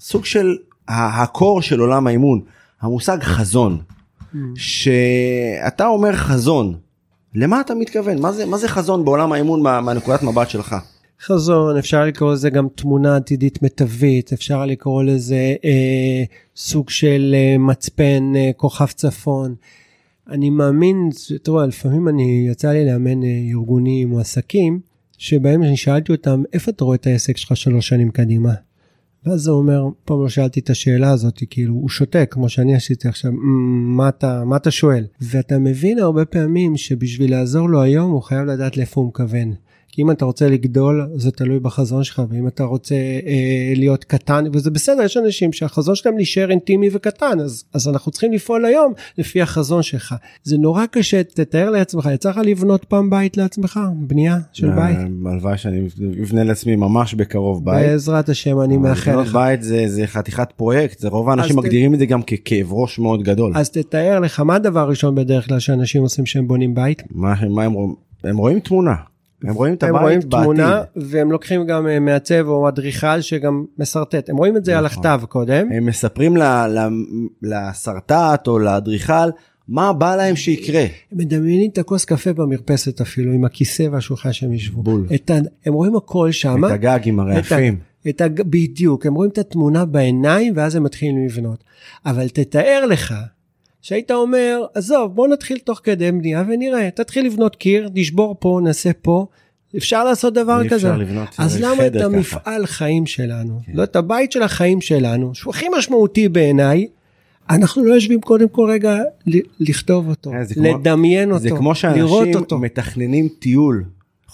[0.00, 0.56] סוג של
[0.88, 2.40] הקור של עולם האימון
[2.80, 3.80] המושג חזון.
[4.56, 6.74] שאתה אומר חזון
[7.34, 10.76] למה אתה מתכוון מה זה מה זה חזון בעולם האימון מהנקודת מבט שלך.
[11.26, 16.24] חזון, אפשר לקרוא לזה גם תמונה עתידית מיטבית, אפשר לקרוא לזה אה,
[16.56, 19.54] סוג של אה, מצפן אה, כוכב צפון.
[20.30, 21.08] אני מאמין,
[21.42, 24.80] תראו, לפעמים אני, יצא לי לאמן אה, ארגונים או עסקים,
[25.18, 28.54] שבהם אני שאלתי אותם, איפה אתה רואה את העסק שלך שלוש שנים קדימה?
[29.26, 33.08] ואז הוא אומר, פעם לא שאלתי את השאלה הזאת, כאילו, הוא שותק, כמו שאני עשיתי
[33.08, 33.32] עכשיו,
[33.96, 35.06] מה אתה, מה אתה שואל?
[35.20, 39.54] ואתה מבין הרבה פעמים שבשביל לעזור לו היום, הוא חייב לדעת לאיפה הוא מכוון.
[39.94, 44.44] כי אם אתה רוצה לגדול זה תלוי בחזון שלך ואם אתה רוצה אה, להיות קטן
[44.52, 48.92] וזה בסדר יש אנשים שהחזון שלהם להישאר אינטימי וקטן אז, אז אנחנו צריכים לפעול היום
[49.18, 54.38] לפי החזון שלך זה נורא קשה תתאר לעצמך יצא לך לבנות פעם בית לעצמך בנייה
[54.52, 54.98] של אה, בית.
[55.26, 55.88] הלוואי שאני
[56.22, 57.86] אבנה לעצמי ממש בקרוב בית.
[57.86, 59.32] בעזרת השם אני מאחל לך.
[59.32, 61.94] בית זה, זה חתיכת פרויקט זה רוב האנשים מגדירים ת...
[61.94, 63.52] את זה גם ככאב ראש מאוד גדול.
[63.54, 67.02] אז תתאר לך מה הדבר הראשון בדרך כלל שאנשים עושים שהם בונים בית.
[67.10, 67.74] מה, מה הם,
[68.24, 68.94] הם רואים תמונה.
[69.48, 70.42] הם רואים את הבית הם רואים בעתיד.
[70.42, 74.78] תמונה והם לוקחים גם אה, מעצב או אדריכל שגם משרטט הם רואים את זה נכון.
[74.78, 75.72] על הכתב קודם.
[75.72, 76.36] הם מספרים
[77.42, 79.30] לשרטט או לאדריכל
[79.68, 80.80] מה בא להם שיקרה.
[80.80, 84.82] הם מדמיינים את הכוס קפה במרפסת אפילו עם הכיסא והשולחן שהם ישבו.
[84.82, 85.06] בול.
[85.14, 85.34] את ה...
[85.66, 86.64] הם רואים הכל שם.
[86.64, 87.74] את הגג עם הרעפים.
[87.74, 88.08] את ה...
[88.08, 88.42] את הג...
[88.42, 91.64] בדיוק הם רואים את התמונה בעיניים ואז הם מתחילים לבנות.
[92.06, 93.14] אבל תתאר לך
[93.84, 98.90] שהיית אומר עזוב בוא נתחיל תוך כדי בנייה ונראה תתחיל לבנות קיר נשבור פה נעשה
[99.02, 99.26] פה.
[99.76, 100.92] אפשר לעשות דבר כזה.
[101.38, 103.60] אז למה את המפעל חיים שלנו?
[103.66, 103.72] כן.
[103.74, 106.86] לא את הבית של החיים שלנו שהוא הכי משמעותי בעיניי
[107.50, 108.98] אנחנו לא יושבים קודם כל רגע
[109.60, 113.84] לכתוב אותו לדמיין כמו, אותו זה כמו שאנשים מתכננים טיול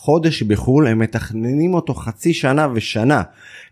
[0.03, 3.23] חודש בחו"ל הם מתכננים אותו חצי שנה ושנה.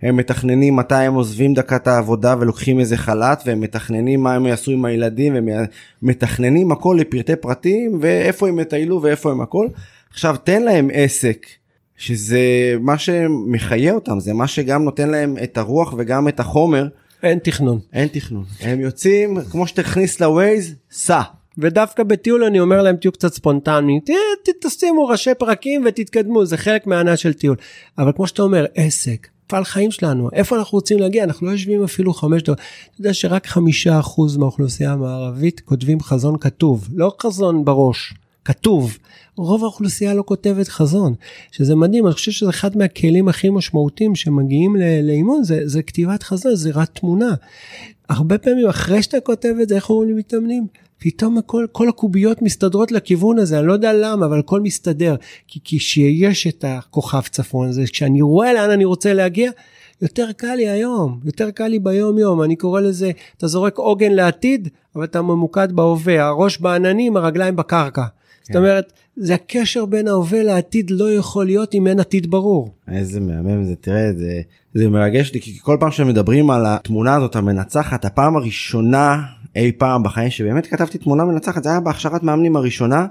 [0.02, 4.70] הם מתכננים מתי הם עוזבים דקת העבודה ולוקחים איזה חל"ת והם מתכננים מה הם יעשו
[4.70, 5.48] עם הילדים והם
[6.02, 9.66] מתכננים הכל לפרטי פרטים ואיפה הם יטיילו ואיפה הם הכל.
[10.10, 11.46] עכשיו תן להם עסק
[11.96, 16.88] שזה מה שמחיה אותם זה מה שגם נותן להם את הרוח וגם את החומר.
[17.22, 17.78] אין תכנון.
[17.92, 18.44] אין תכנון.
[18.60, 21.22] הם יוצאים כמו שתכניס לווייז סע.
[21.58, 24.00] ודווקא בטיול אני אומר להם תהיו קצת ספונטניים,
[24.60, 27.56] תשימו ראשי פרקים ותתקדמו, זה חלק מהענה של טיול.
[27.98, 31.24] אבל כמו שאתה אומר, עסק, מפעל חיים שלנו, איפה אנחנו רוצים להגיע?
[31.24, 32.58] אנחנו לא יושבים אפילו חמש דקות.
[32.58, 38.98] אתה יודע שרק חמישה אחוז מהאוכלוסייה המערבית כותבים חזון כתוב, לא חזון בראש, כתוב.
[39.36, 41.14] רוב האוכלוסייה לא כותבת חזון,
[41.52, 46.54] שזה מדהים, אני חושב שזה אחד מהכלים הכי משמעותיים שמגיעים לאימון, זה, זה כתיבת חזון,
[46.54, 47.34] זירת תמונה.
[48.08, 50.66] הרבה פעמים אחרי שאתה כותב את זה, איך אומרים לי מתאמנים?
[50.98, 55.16] פתאום הכל, כל הקוביות מסתדרות לכיוון הזה, אני לא יודע למה, אבל הכל מסתדר.
[55.48, 59.50] כי כשיש את הכוכב צפון הזה, כשאני רואה לאן אני רוצה להגיע,
[60.02, 64.12] יותר קל לי היום, יותר קל לי ביום יום, אני קורא לזה, אתה זורק עוגן
[64.12, 68.04] לעתיד, אבל אתה ממוקד בהווה, הראש בעננים, הרגליים בקרקע.
[68.42, 68.58] זאת כן.
[68.58, 72.74] אומרת, זה הקשר בין ההווה לעתיד לא יכול להיות אם אין עתיד ברור.
[72.92, 74.40] איזה מהמם זה, תראה, זה,
[74.74, 79.22] זה מרגש אותי, כי כל פעם שמדברים על התמונה הזאת המנצחת, הפעם הראשונה
[79.56, 83.06] אי פעם בחיים שבאמת כתבתי תמונה מנצחת זה היה בהכשרת מאמנים הראשונה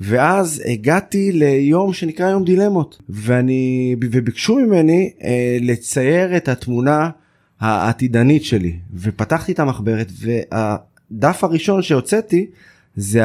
[0.00, 7.10] ואז הגעתי ליום שנקרא יום דילמות ואני וביקשו ממני אה, לצייר את התמונה
[7.60, 12.46] העתידנית שלי ופתחתי את המחברת והדף הראשון שהוצאתי
[12.96, 13.22] זה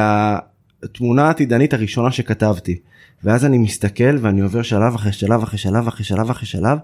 [0.83, 2.79] התמונה העתידנית הראשונה שכתבתי.
[3.23, 6.77] ואז אני מסתכל ואני עובר שלב אחרי שלב אחרי שלב אחרי שלב אחרי שלב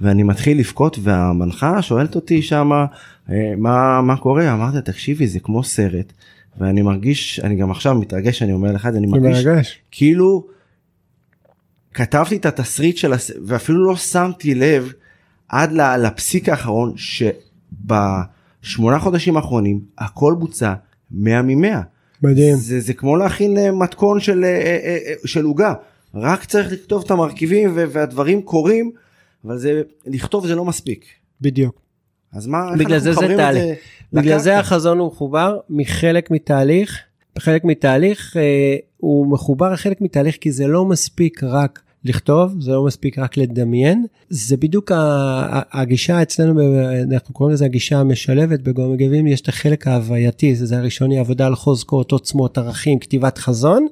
[0.00, 2.86] ואני מתחיל לבכות והמנחה שואלת אותי שמה
[3.30, 6.12] אה, מה מה קורה אמרתי תקשיבי זה כמו סרט
[6.58, 9.78] ואני מרגיש אני גם עכשיו מתרגש אני אומר לך את זה אני מרגיש מרגש.
[9.90, 10.46] כאילו
[11.94, 13.30] כתבתי את התסריט של הס...
[13.46, 14.92] ואפילו לא שמתי לב
[15.48, 16.92] עד לפסיק האחרון
[18.66, 20.74] שבשמונה חודשים האחרונים הכל בוצע
[21.10, 21.97] 100 מ-100.
[22.22, 22.56] מדהים.
[22.56, 25.74] זה, זה כמו להכין אה, מתכון של, אה, של עוגה
[26.14, 28.92] רק צריך לכתוב את המרכיבים והדברים קורים
[29.44, 31.04] אבל זה לכתוב זה לא מספיק.
[31.40, 31.80] בדיוק.
[32.32, 33.78] אז מה, בגלל זה זה תהליך.
[34.12, 36.98] בגלל זה החזון הוא מחובר מחלק מתהליך,
[37.38, 42.84] חלק מתהליך אה, הוא מחובר לחלק מתהליך כי זה לא מספיק רק לכתוב, זה לא
[42.84, 44.92] מספיק רק לדמיין, זה בדיוק
[45.72, 46.60] הגישה אצלנו,
[47.12, 51.54] אנחנו קוראים לזה הגישה המשלבת בגורם מגבים, יש את החלק ההווייתי, זה הראשוני, עבודה על
[51.54, 53.86] חוזקות, עוצמות, ערכים, כתיבת חזון.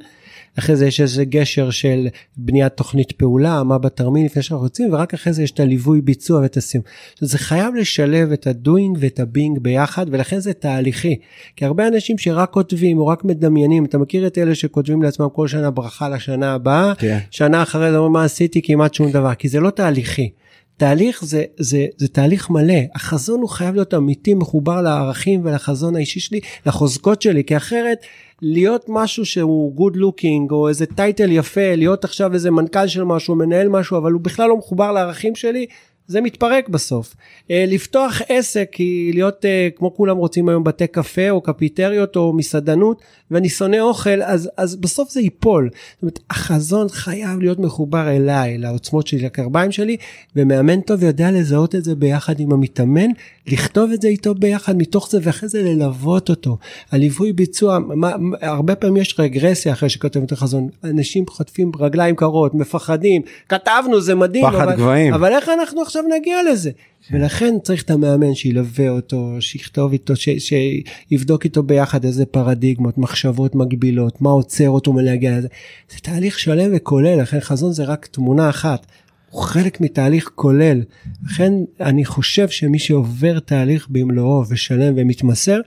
[0.59, 5.15] אחרי זה יש איזה גשר של בניית תוכנית פעולה, מה בתרמין לפני שאנחנו רוצים, ורק
[5.15, 6.85] אחרי זה יש את הליווי ביצוע ואת הסיום.
[7.21, 11.17] זה חייב לשלב את הדוינג ואת הבינג ביחד, ולכן זה תהליכי.
[11.57, 15.49] כי הרבה אנשים שרק כותבים או רק מדמיינים, אתה מכיר את אלה שכותבים לעצמם כל
[15.49, 17.19] שנה ברכה לשנה הבאה, כן.
[17.31, 20.31] שנה אחרי זה אומרים מה עשיתי כמעט שום דבר, כי זה לא תהליכי.
[20.77, 26.21] תהליך זה, זה, זה תהליך מלא, החזון הוא חייב להיות אמיתי, מחובר לערכים ולחזון האישי
[26.21, 27.99] שלי, לחוזקות שלי, כי אחרת
[28.43, 33.35] להיות משהו שהוא good looking או איזה טייטל יפה, להיות עכשיו איזה מנכ"ל של משהו,
[33.35, 35.67] מנהל משהו, אבל הוא בכלל לא מחובר לערכים שלי,
[36.09, 37.15] זה מתפרק בסוף.
[37.51, 42.33] אה, לפתוח עסק היא להיות אה, כמו כולם רוצים היום בתי קפה או קפיטריות או
[42.33, 45.71] מסעדנות ואני שונא אוכל אז, אז בסוף זה ייפול.
[45.73, 49.97] זאת אומרת החזון חייב להיות מחובר אליי לעוצמות שלי לקרביים שלי
[50.37, 53.11] ומאמן טוב יודע לזהות את זה ביחד עם המתאמן
[53.47, 56.59] לכתוב את זה איתו ביחד מתוך זה ואחרי זה ללוות אותו.
[56.93, 62.55] הליווי ביצוע מה, הרבה פעמים יש רגרסיה אחרי שכותבים את החזון אנשים חוטפים רגליים קרות
[62.55, 65.15] מפחדים כתבנו זה מדהים פחד אבל, גבהים.
[65.15, 66.71] אבל איך אנחנו עכשיו נגיע לזה.
[67.11, 73.55] ולכן צריך את המאמן שילווה אותו שיכתוב איתו ש, שיבדוק איתו ביחד איזה פרדיגמות מחשבות
[73.55, 75.49] מגבילות מה עוצר אותו מלהגיע לזה.
[75.91, 78.87] זה תהליך שלם וכולל לכן חזון זה רק תמונה אחת.
[79.31, 80.83] הוא חלק מתהליך כולל.
[81.25, 85.61] לכן אני חושב שמי שעובר תהליך במלואו ושלם ומתמסר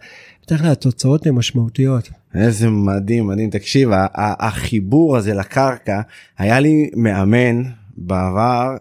[0.48, 2.10] בדרך כלל התוצאות הן משמעותיות.
[2.36, 3.50] איזה מדהים מדהים.
[3.50, 6.02] תקשיב החיבור הזה לקרקע
[6.38, 7.64] היה לי מאמן
[7.98, 8.76] בעבר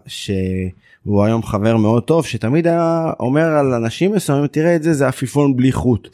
[1.09, 5.07] שהוא היום חבר מאוד טוב שתמיד היה אומר על אנשים מסוימים תראה את זה זה
[5.07, 6.09] עפיפון בלי חוט.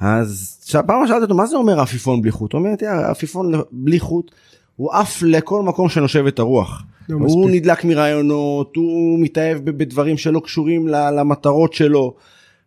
[0.00, 2.52] אז פעם שאלתי אותו מה זה אומר עפיפון בלי חוט?
[2.52, 4.30] הוא אומר תראה עפיפון בלי חוט
[4.76, 6.82] הוא עף לכל מקום שנושבת הרוח.
[7.08, 7.62] לא הוא מספיק.
[7.62, 12.14] נדלק מרעיונות הוא מתאהב בדברים שלא קשורים למטרות שלו.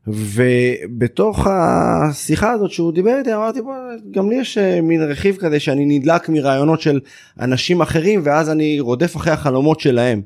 [0.08, 3.74] ובתוך השיחה הזאת שהוא דיבר איתי אמרתי בוא
[4.12, 7.00] גם לי יש אה, מין רכיב כזה שאני נדלק מרעיונות של
[7.40, 10.22] אנשים אחרים ואז אני רודף אחרי החלומות שלהם.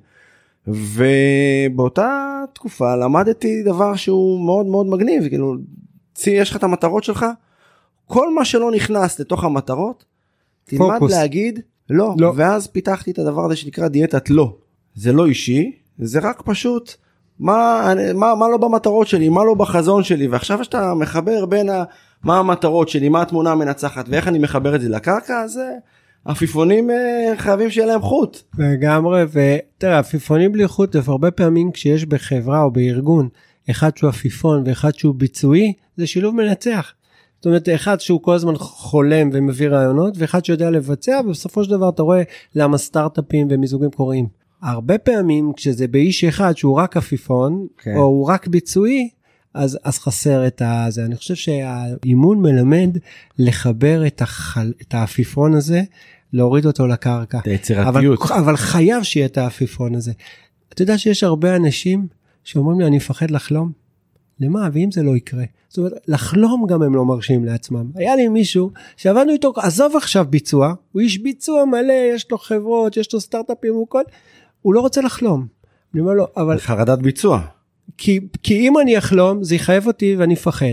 [0.67, 5.55] ובאותה תקופה למדתי דבר שהוא מאוד מאוד מגניב כאילו
[6.13, 7.25] צי יש לך את המטרות שלך
[8.05, 10.05] כל מה שלא נכנס לתוך המטרות
[10.65, 11.11] תלמד פוקוס.
[11.11, 12.13] להגיד לא.
[12.17, 12.33] לא.
[12.35, 14.55] ואז פיתחתי את הדבר הזה שנקרא דיאטת לא
[14.95, 16.95] זה לא אישי זה רק פשוט
[17.39, 21.83] מה, מה, מה לא במטרות שלי, מה לא בחזון שלי, ועכשיו שאתה מחבר בין ה,
[22.23, 25.73] מה המטרות שלי, מה התמונה המנצחת ואיך אני מחבר את זה לקרקע, אז אה,
[26.25, 28.41] עפיפונים אה, חייבים שיהיה להם חוט.
[28.57, 33.29] לגמרי ותראה עפיפונים בלי חוט זה הרבה פעמים כשיש בחברה או בארגון
[33.69, 36.93] אחד שהוא עפיפון ואחד שהוא ביצועי זה שילוב מנצח.
[37.35, 41.89] זאת אומרת אחד שהוא כל הזמן חולם ומביא רעיונות ואחד שיודע לבצע ובסופו של דבר
[41.89, 42.23] אתה רואה
[42.55, 44.27] למה סטארט-אפים ומיזוגים קורים.
[44.61, 47.95] הרבה פעמים כשזה באיש אחד שהוא רק עפיפון כן.
[47.95, 49.09] או הוא רק ביצועי
[49.53, 51.05] אז, אז חסר את הזה.
[51.05, 52.97] אני חושב שהאימון מלמד
[53.37, 55.81] לחבר את, החל, את העפיפון הזה,
[56.33, 57.39] להוריד אותו לקרקע.
[57.39, 58.19] את היצירתיות.
[58.21, 60.11] אבל, אבל חייב שיהיה את העפיפון הזה.
[60.73, 62.07] אתה יודע שיש הרבה אנשים
[62.43, 63.71] שאומרים לי אני מפחד לחלום?
[64.39, 64.69] למה?
[64.73, 65.43] ואם זה לא יקרה?
[65.69, 67.91] זאת אומרת, לחלום גם הם לא מרשים לעצמם.
[67.95, 72.97] היה לי מישהו שעבדנו איתו, עזוב עכשיו ביצוע, הוא איש ביצוע מלא, יש לו חברות,
[72.97, 74.01] יש לו סטארט-אפים, הוא כל...
[74.61, 75.47] הוא לא רוצה לחלום.
[75.93, 77.41] אני אומר לו, אבל חרדת ביצוע.
[77.97, 80.65] כי, כי אם אני אחלום זה יחייב אותי ואני אפחד.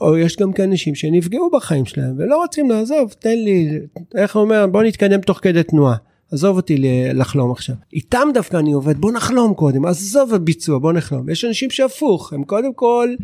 [0.00, 3.14] או יש גם כאן אנשים שנפגעו בחיים שלהם ולא רוצים לעזוב.
[3.18, 3.78] תן לי
[4.14, 4.66] איך הוא אומר?
[4.66, 5.96] בוא נתקדם תוך כדי תנועה.
[6.32, 6.76] עזוב אותי
[7.14, 7.74] לחלום עכשיו.
[7.92, 8.98] איתם דווקא אני עובד.
[8.98, 9.84] בוא נחלום קודם.
[9.84, 11.28] עזוב הביצוע בוא נחלום.
[11.28, 12.32] יש אנשים שהפוך.
[12.32, 13.14] הם קודם כל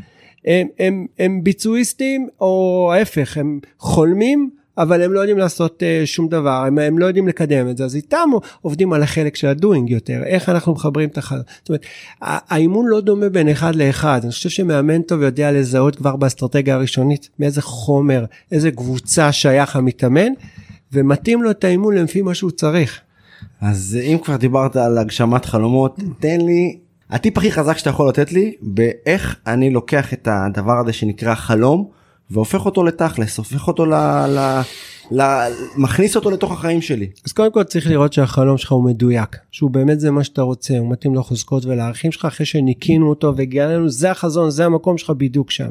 [0.44, 6.28] הם, הם, הם ביצועיסטים או ההפך הם חולמים אבל הם לא יודעים לעשות uh, שום
[6.28, 8.28] דבר הם, הם לא יודעים לקדם את זה אז איתם
[8.60, 11.42] עובדים על החלק של הדוינג יותר איך אנחנו מחברים את החלום.
[11.58, 11.86] זאת אומרת
[12.20, 17.28] האימון לא דומה בין אחד לאחד אני חושב שמאמן טוב יודע לזהות כבר באסטרטגיה הראשונית
[17.38, 20.32] מאיזה חומר איזה קבוצה שייך המתאמן
[20.92, 23.00] ומתאים לו את האימון לפי מה שהוא צריך.
[23.60, 26.78] אז אם כבר דיברת על הגשמת חלומות, תן לי,
[27.10, 31.88] הטיפ הכי חזק שאתה יכול לתת לי, באיך אני לוקח את הדבר הזה שנקרא חלום,
[32.34, 33.94] והופך אותו לתכלס, הופך אותו ל...
[34.28, 34.60] ל...
[35.12, 35.22] ל...
[35.76, 37.08] מכניס אותו לתוך החיים שלי.
[37.26, 40.78] אז קודם כל צריך לראות שהחלום שלך הוא מדויק שהוא באמת זה מה שאתה רוצה
[40.78, 45.10] הוא מתאים לחוזקות ולערכים שלך אחרי שניקינו אותו והגיע לנו זה החזון זה המקום שלך
[45.10, 45.70] בדיוק שם.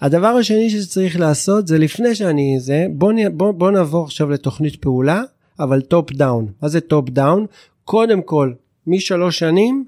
[0.00, 4.76] הדבר השני שצריך לעשות זה לפני שאני זה בוא, נ- בוא, בוא נעבור עכשיו לתוכנית
[4.76, 5.22] פעולה
[5.60, 7.46] אבל top down מה זה top down
[7.84, 8.52] קודם כל
[8.86, 9.84] משלוש שנים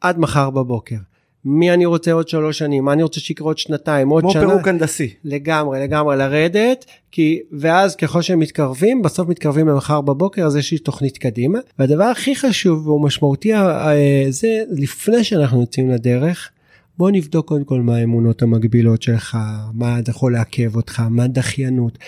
[0.00, 0.96] עד מחר בבוקר.
[1.44, 2.84] מי אני רוצה עוד שלוש שנים?
[2.84, 4.08] מה אני רוצה שיקרה עוד שנתיים?
[4.08, 4.46] עוד כמו שנה?
[4.46, 5.14] פירוק הנדסי.
[5.24, 10.78] לגמרי לגמרי לרדת כי ואז ככל שהם מתקרבים בסוף מתקרבים למחר בבוקר אז יש לי
[10.78, 11.58] תוכנית קדימה.
[11.78, 16.50] והדבר הכי חשוב והוא משמעותי אה, זה לפני שאנחנו יוצאים לדרך
[16.98, 19.38] בוא נבדוק קודם כל מה האמונות המגבילות שלך
[19.74, 21.98] מה יכול לעכב אותך מה דחיינות.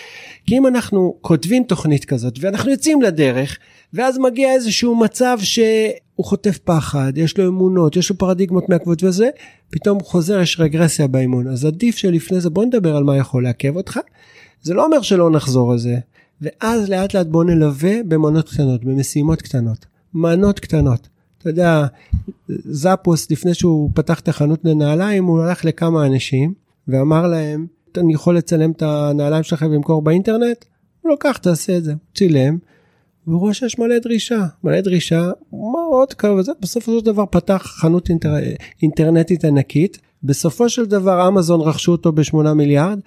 [0.45, 3.57] כי אם אנחנו כותבים תוכנית כזאת ואנחנו יוצאים לדרך
[3.93, 9.29] ואז מגיע איזשהו מצב שהוא חוטף פחד יש לו אמונות יש לו פרדיגמות מעכבות וזה
[9.69, 13.75] פתאום חוזר יש רגרסיה באימון אז עדיף שלפני זה בוא נדבר על מה יכול לעכב
[13.75, 13.99] אותך.
[14.61, 15.97] זה לא אומר שלא נחזור על זה.
[16.41, 19.85] ואז לאט לאט בוא נלווה במנות קטנות במשימות קטנות.
[20.13, 21.07] מנות קטנות
[21.45, 21.85] אתה יודע
[22.47, 26.53] זפוס לפני שהוא פתח את החנות לנעליים הוא הלך לכמה אנשים
[26.87, 30.65] ואמר להם אני יכול לצלם את הנעליים שלכם ולמכור באינטרנט?
[31.05, 31.93] לא קח תעשה את זה.
[32.15, 32.57] צילם
[33.27, 37.63] והוא רואה שיש מלא דרישה, מלא דרישה, מה עוד כמה זה, בסופו של דבר פתח
[37.65, 38.33] חנות אינטר...
[38.81, 42.99] אינטרנטית ענקית, בסופו של דבר אמזון רכשו אותו בשמונה מיליארד,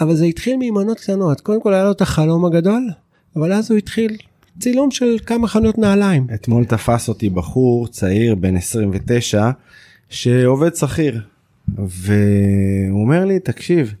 [0.00, 2.90] אבל זה התחיל מאמנות קטנות, קודם כל היה לו את החלום הגדול,
[3.36, 4.16] אבל אז הוא התחיל
[4.60, 6.26] צילום של כמה חנויות נעליים.
[6.34, 9.50] אתמול תפס אותי בחור צעיר בן 29
[10.08, 11.20] שעובד שכיר
[11.78, 13.94] והוא אומר לי תקשיב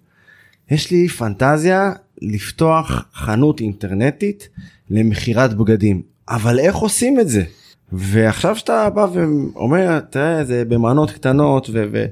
[0.70, 1.92] יש לי פנטזיה
[2.22, 4.48] לפתוח חנות אינטרנטית
[4.90, 7.44] למכירת בגדים אבל איך עושים את זה.
[7.92, 11.84] ועכשיו שאתה בא ואומר תראה זה במנות קטנות ו...
[11.92, 12.04] ו...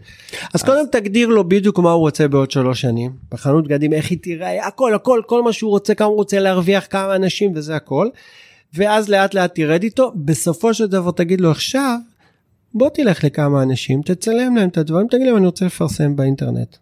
[0.54, 4.18] אז קודם תגדיר לו בדיוק מה הוא רוצה בעוד שלוש שנים בחנות בגדים איך היא
[4.18, 8.08] תיראה הכל הכל כל מה שהוא רוצה כמה הוא רוצה להרוויח כמה אנשים וזה הכל.
[8.74, 11.98] ואז לאט לאט תרד איתו בסופו של דבר תגיד לו עכשיו
[12.74, 16.76] בוא תלך לכמה אנשים תצלם להם את הדברים תגיד להם אני רוצה לפרסם באינטרנט.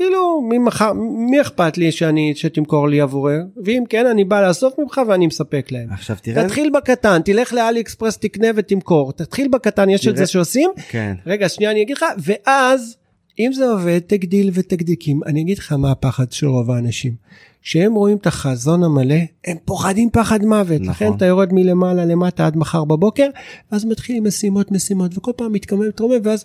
[0.00, 0.92] כאילו מי, מחר,
[1.30, 5.72] מי אכפת לי שאני שתמכור לי עבורי ואם כן אני בא לאסוף ממך ואני מספק
[5.72, 5.92] להם.
[5.92, 10.70] עכשיו תראה תתחיל בקטן תלך לאלי אקספרס תקנה ותמכור תתחיל בקטן יש את זה שעושים
[10.88, 12.96] כן רגע שנייה אני אגיד לך ואז
[13.38, 17.14] אם זה עובד תגדיל ותגדיל כי אני אגיד לך מה הפחד של רוב האנשים.
[17.62, 20.90] כשהם רואים את החזון המלא הם פוחדים פחד מוות נכון.
[20.90, 23.28] לכן אתה יורד מלמעלה למטה עד מחר בבוקר
[23.72, 26.44] ואז מתחילים משימות משימות וכל פעם מתקומם מתרומם ואז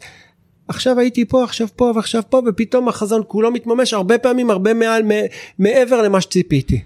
[0.68, 5.02] עכשיו הייתי פה עכשיו פה ועכשיו פה ופתאום החזון כולו מתממש הרבה פעמים הרבה מעל
[5.60, 6.82] מעבר למה שציפיתי.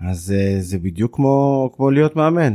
[0.00, 2.54] אז אה, זה בדיוק כמו כמו להיות מאמן.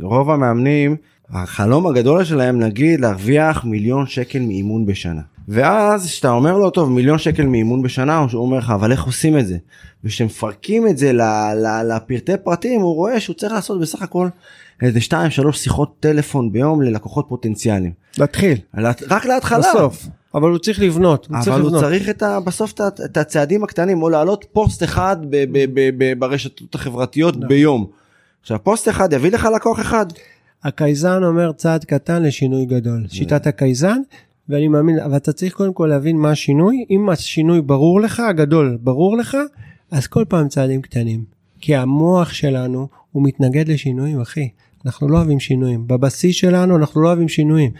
[0.00, 0.96] רוב המאמנים
[1.30, 5.20] החלום הגדול שלהם נגיד להרוויח מיליון שקל מאימון בשנה.
[5.48, 9.38] ואז כשאתה אומר לו טוב מיליון שקל מאימון בשנה הוא אומר לך אבל איך עושים
[9.38, 9.56] את זה.
[10.04, 11.12] וכשמפרקים את זה
[11.84, 14.28] לפרטי פרטים הוא רואה שהוא צריך לעשות בסך הכל
[14.82, 14.98] איזה
[15.48, 17.92] 2-3 שיחות טלפון ביום ללקוחות פוטנציאליים.
[18.18, 18.58] להתחיל
[19.10, 19.58] רק להתחלה.
[19.58, 21.84] בסוף אבל הוא צריך לבנות הוא צריך אבל הוא לבנות.
[21.84, 22.72] צריך את ה, בסוף
[23.04, 27.48] את, הצעדים הקטנים או להעלות פוסט אחד ב, ב, ב, ב, ברשתות החברתיות נכון.
[27.48, 27.86] ביום.
[28.40, 30.06] עכשיו פוסט אחד יביא לך לקוח אחד.
[30.64, 33.98] הקייזן אומר צעד קטן לשינוי גדול שיטת הקייזן
[34.48, 38.78] ואני מאמין אבל אתה צריך קודם כל להבין מה השינוי אם השינוי ברור לך הגדול
[38.80, 39.36] ברור לך
[39.90, 41.24] אז כל פעם צעדים קטנים
[41.60, 44.48] כי המוח שלנו הוא מתנגד לשינויים אחי
[44.86, 47.70] אנחנו לא אוהבים שינויים בבסיס שלנו אנחנו לא אוהבים שינויים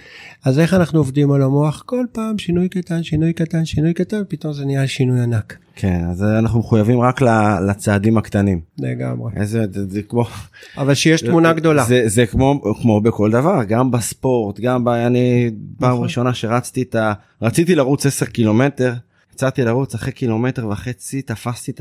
[0.45, 4.53] אז איך אנחנו עובדים על המוח כל פעם שינוי קטן שינוי קטן שינוי קטן פתאום
[4.53, 7.20] זה נהיה שינוי ענק כן אז אנחנו מחויבים רק
[7.68, 8.61] לצעדים הקטנים.
[8.78, 10.24] לגמרי איזה זה, זה כמו
[10.78, 15.51] אבל שיש תמונה גדולה זה, זה כמו כמו בכל דבר גם בספורט גם ב, אני
[15.78, 16.05] פעם נכון.
[16.05, 17.12] ראשונה שרצתי את ה...
[17.43, 18.93] רציתי לרוץ 10 קילומטר.
[19.32, 21.80] יצאתי לרוץ אחרי קילומטר וחצי תפסתי את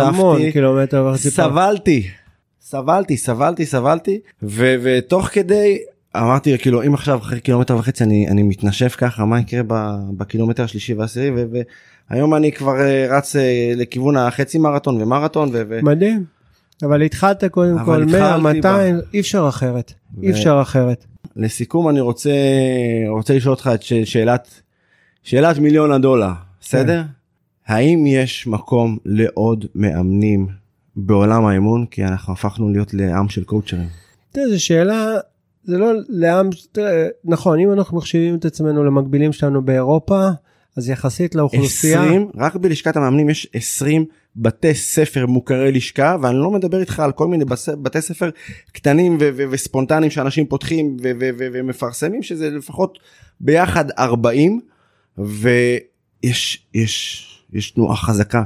[0.00, 1.50] המון התנשפתי פעם.
[1.50, 2.06] סבלתי
[2.64, 5.78] סבלתי סבלתי סבלתי ו- ותוך כדי
[6.16, 10.64] אמרתי כאילו אם עכשיו אחרי קילומטר וחצי אני אני מתנשף ככה מה יקרה ב- בקילומטר
[10.64, 11.60] השלישי והעשירי ו-
[12.10, 16.24] והיום אני כבר אה, רץ אה, לכיוון החצי מרתון ומרתון ו- ו- מדהים.
[16.82, 19.92] אבל התחלת קודם אבל כל 100, התחלתי 200, אי אפשר אחרת.
[20.22, 21.04] אי אפשר אחרת.
[21.36, 22.30] לסיכום אני רוצה
[23.08, 24.60] רוצה לשאול אותך את ש- שאלת
[25.22, 27.02] שאלת מיליון הדולר בסדר
[27.66, 30.61] האם יש מקום לעוד מאמנים
[30.96, 33.88] בעולם האימון כי אנחנו הפכנו להיות לעם של קואוצ'רים.
[34.32, 35.06] תראה, זו שאלה,
[35.64, 40.28] זה לא לעם, תראה, נכון, אם אנחנו מחשיבים את עצמנו למקבילים שלנו באירופה,
[40.76, 44.04] אז יחסית לאוכלוסייה, 20 רק בלשכת המאמנים יש 20
[44.36, 47.44] בתי ספר מוכרי לשכה ואני לא מדבר איתך על כל מיני
[47.82, 48.30] בתי ספר
[48.72, 52.98] קטנים ו- ו- וספונטניים שאנשים פותחים ו- ו- ו- ומפרסמים שזה לפחות
[53.40, 54.60] ביחד 40
[55.18, 58.42] ויש יש יש תנועה חזקה.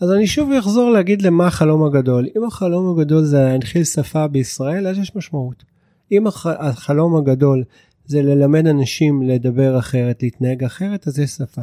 [0.00, 2.26] אז אני שוב אחזור להגיד למה החלום הגדול.
[2.36, 5.64] אם החלום הגדול זה להנחיל שפה בישראל, אז יש משמעות.
[6.12, 7.64] אם הח- החלום הגדול
[8.06, 11.62] זה ללמד אנשים לדבר אחרת, להתנהג אחרת, אז יש שפה.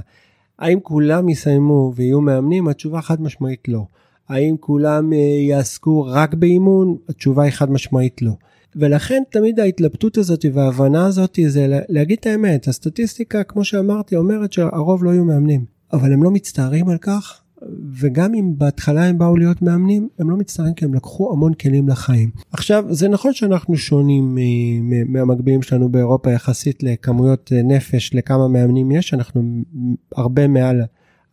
[0.60, 2.68] האם כולם יסיימו ויהיו מאמנים?
[2.68, 3.86] התשובה חד משמעית לא.
[4.30, 5.18] האם כולם אה,
[5.50, 6.98] יעסקו רק באימון?
[7.10, 8.32] התשובה היא חד משמעית לא.
[8.76, 12.68] ולכן תמיד ההתלבטות הזאת וההבנה הזאת זה לה- להגיד את האמת.
[12.68, 15.66] הסטטיסטיקה, כמו שאמרתי, אומרת שהרוב לא יהיו מאמנים.
[15.94, 17.42] אבל הם לא מצטערים על כך,
[18.00, 21.90] וגם אם בהתחלה הם באו להיות מאמנים, הם לא מצטערים כי הם לקחו המון כלים
[21.90, 22.30] לחיים.
[22.52, 28.92] עכשיו, זה נכון שאנחנו שונים מ- מהמקבילים שלנו באירופה יחסית לכמויות אה, נפש, לכמה מאמנים
[28.92, 29.64] יש, אנחנו
[30.16, 30.82] הרבה מעל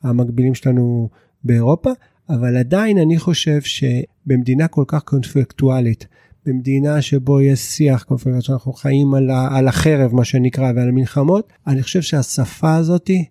[0.02, 1.08] המקבילים שלנו
[1.44, 1.90] באירופה,
[2.28, 6.06] אבל עדיין אני חושב שבמדינה כל כך קונפלקטואלית,
[6.46, 9.14] במדינה שבו יש שיח קונפלקטואלי, שאנחנו חיים
[9.50, 13.24] על החרב, מה שנקרא, ועל המלחמות, אני חושב שהשפה הזאתי,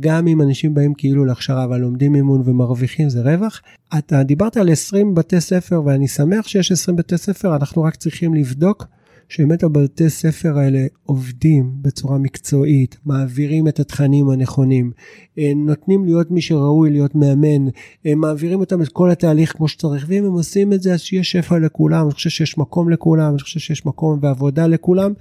[0.00, 3.62] גם אם אנשים באים כאילו להכשרה אבל לומדים אימון ומרוויחים זה רווח.
[3.98, 8.34] אתה דיברת על 20 בתי ספר ואני שמח שיש 20 בתי ספר אנחנו רק צריכים
[8.34, 8.86] לבדוק
[9.28, 14.92] שבאמת הבתי ספר האלה עובדים בצורה מקצועית, מעבירים את התכנים הנכונים,
[15.38, 17.68] אה, נותנים להיות מי שראוי להיות מאמן,
[18.06, 21.32] אה, מעבירים אותם את כל התהליך כמו שצריך, ואם הם עושים את זה אז שיש
[21.32, 25.12] שפע לכולם, אני חושב שיש מקום לכולם, אני חושב שיש מקום ועבודה לכולם,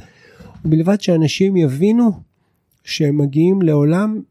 [0.66, 2.12] ובלבד שאנשים יבינו
[2.84, 4.22] שהם מגיעים לעולם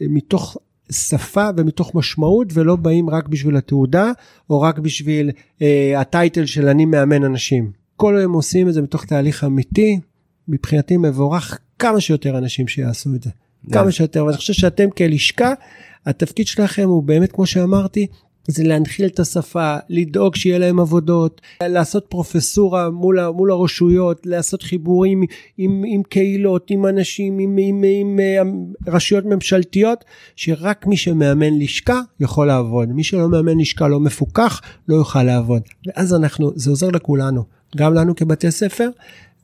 [0.00, 0.56] מתוך
[0.92, 4.12] שפה ומתוך משמעות ולא באים רק בשביל התעודה
[4.50, 5.30] או רק בשביל
[5.62, 7.70] אה, הטייטל של אני מאמן אנשים.
[7.96, 10.00] כל היום עושים את זה מתוך תהליך אמיתי,
[10.48, 13.30] מבחינתי מבורך כמה שיותר אנשים שיעשו את זה.
[13.72, 15.52] כמה שיותר, ואני חושב שאתם כלשכה,
[16.06, 18.06] התפקיד שלכם הוא באמת כמו שאמרתי,
[18.50, 25.22] זה להנחיל את השפה, לדאוג שיהיה להם עבודות, לעשות פרופסורה מול, מול הרשויות, לעשות חיבורים
[25.58, 30.04] עם, עם קהילות, עם אנשים, עם, עם, עם, עם רשויות ממשלתיות,
[30.36, 32.88] שרק מי שמאמן לשכה יכול לעבוד.
[32.88, 35.62] מי שלא מאמן לשכה לא מפוקח, לא יוכל לעבוד.
[35.86, 37.44] ואז אנחנו, זה עוזר לכולנו,
[37.76, 38.88] גם לנו כבתי ספר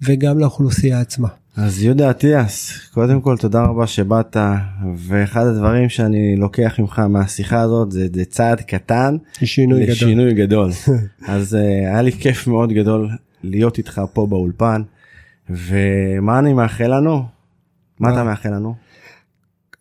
[0.02, 1.28] וגם לאוכלוסייה עצמה.
[1.56, 4.36] אז יהודה אטיאס, קודם כל תודה רבה שבאת,
[4.96, 10.70] ואחד הדברים שאני לוקח ממך מהשיחה הזאת זה, זה צעד קטן לשינוי לשינוי גדול.
[10.70, 10.96] גדול.
[11.34, 13.08] אז uh, היה לי כיף מאוד גדול
[13.42, 14.82] להיות איתך פה באולפן,
[15.50, 17.24] ומה אני מאחל לנו?
[18.00, 18.74] מה אתה מאחל לנו?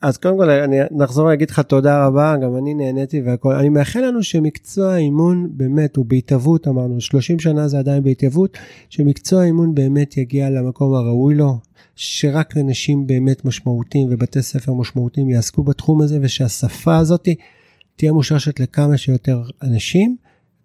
[0.03, 3.99] אז קודם כל אני נחזור להגיד לך תודה רבה גם אני נהניתי והכל אני מאחל
[3.99, 8.57] לנו שמקצוע האימון באמת הוא בהתהוות אמרנו 30 שנה זה עדיין בהתהוות
[8.89, 11.59] שמקצוע האימון באמת יגיע למקום הראוי לו
[11.95, 17.27] שרק אנשים באמת משמעותיים ובתי ספר משמעותיים יעסקו בתחום הזה ושהשפה הזאת
[17.95, 20.15] תהיה מושרשת לכמה שיותר אנשים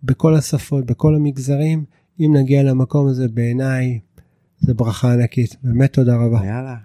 [0.03, 1.84] בכל השפות בכל המגזרים
[2.20, 3.99] אם נגיע למקום הזה בעיניי
[4.61, 6.47] זה ברכה ענקית באמת תודה רבה.
[6.47, 6.76] יאללה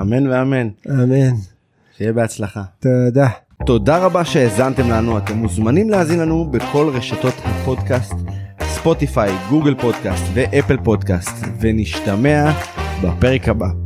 [0.00, 0.68] אמן ואמן.
[0.90, 1.53] אמן.
[1.98, 2.62] שיהיה בהצלחה.
[2.80, 3.28] תודה.
[3.66, 8.14] תודה רבה שהאזנתם לנו, אתם מוזמנים להאזין לנו בכל רשתות הפודקאסט,
[8.62, 12.50] ספוטיפיי, גוגל פודקאסט ואפל פודקאסט, ונשתמע
[13.02, 13.83] בפרק הבא.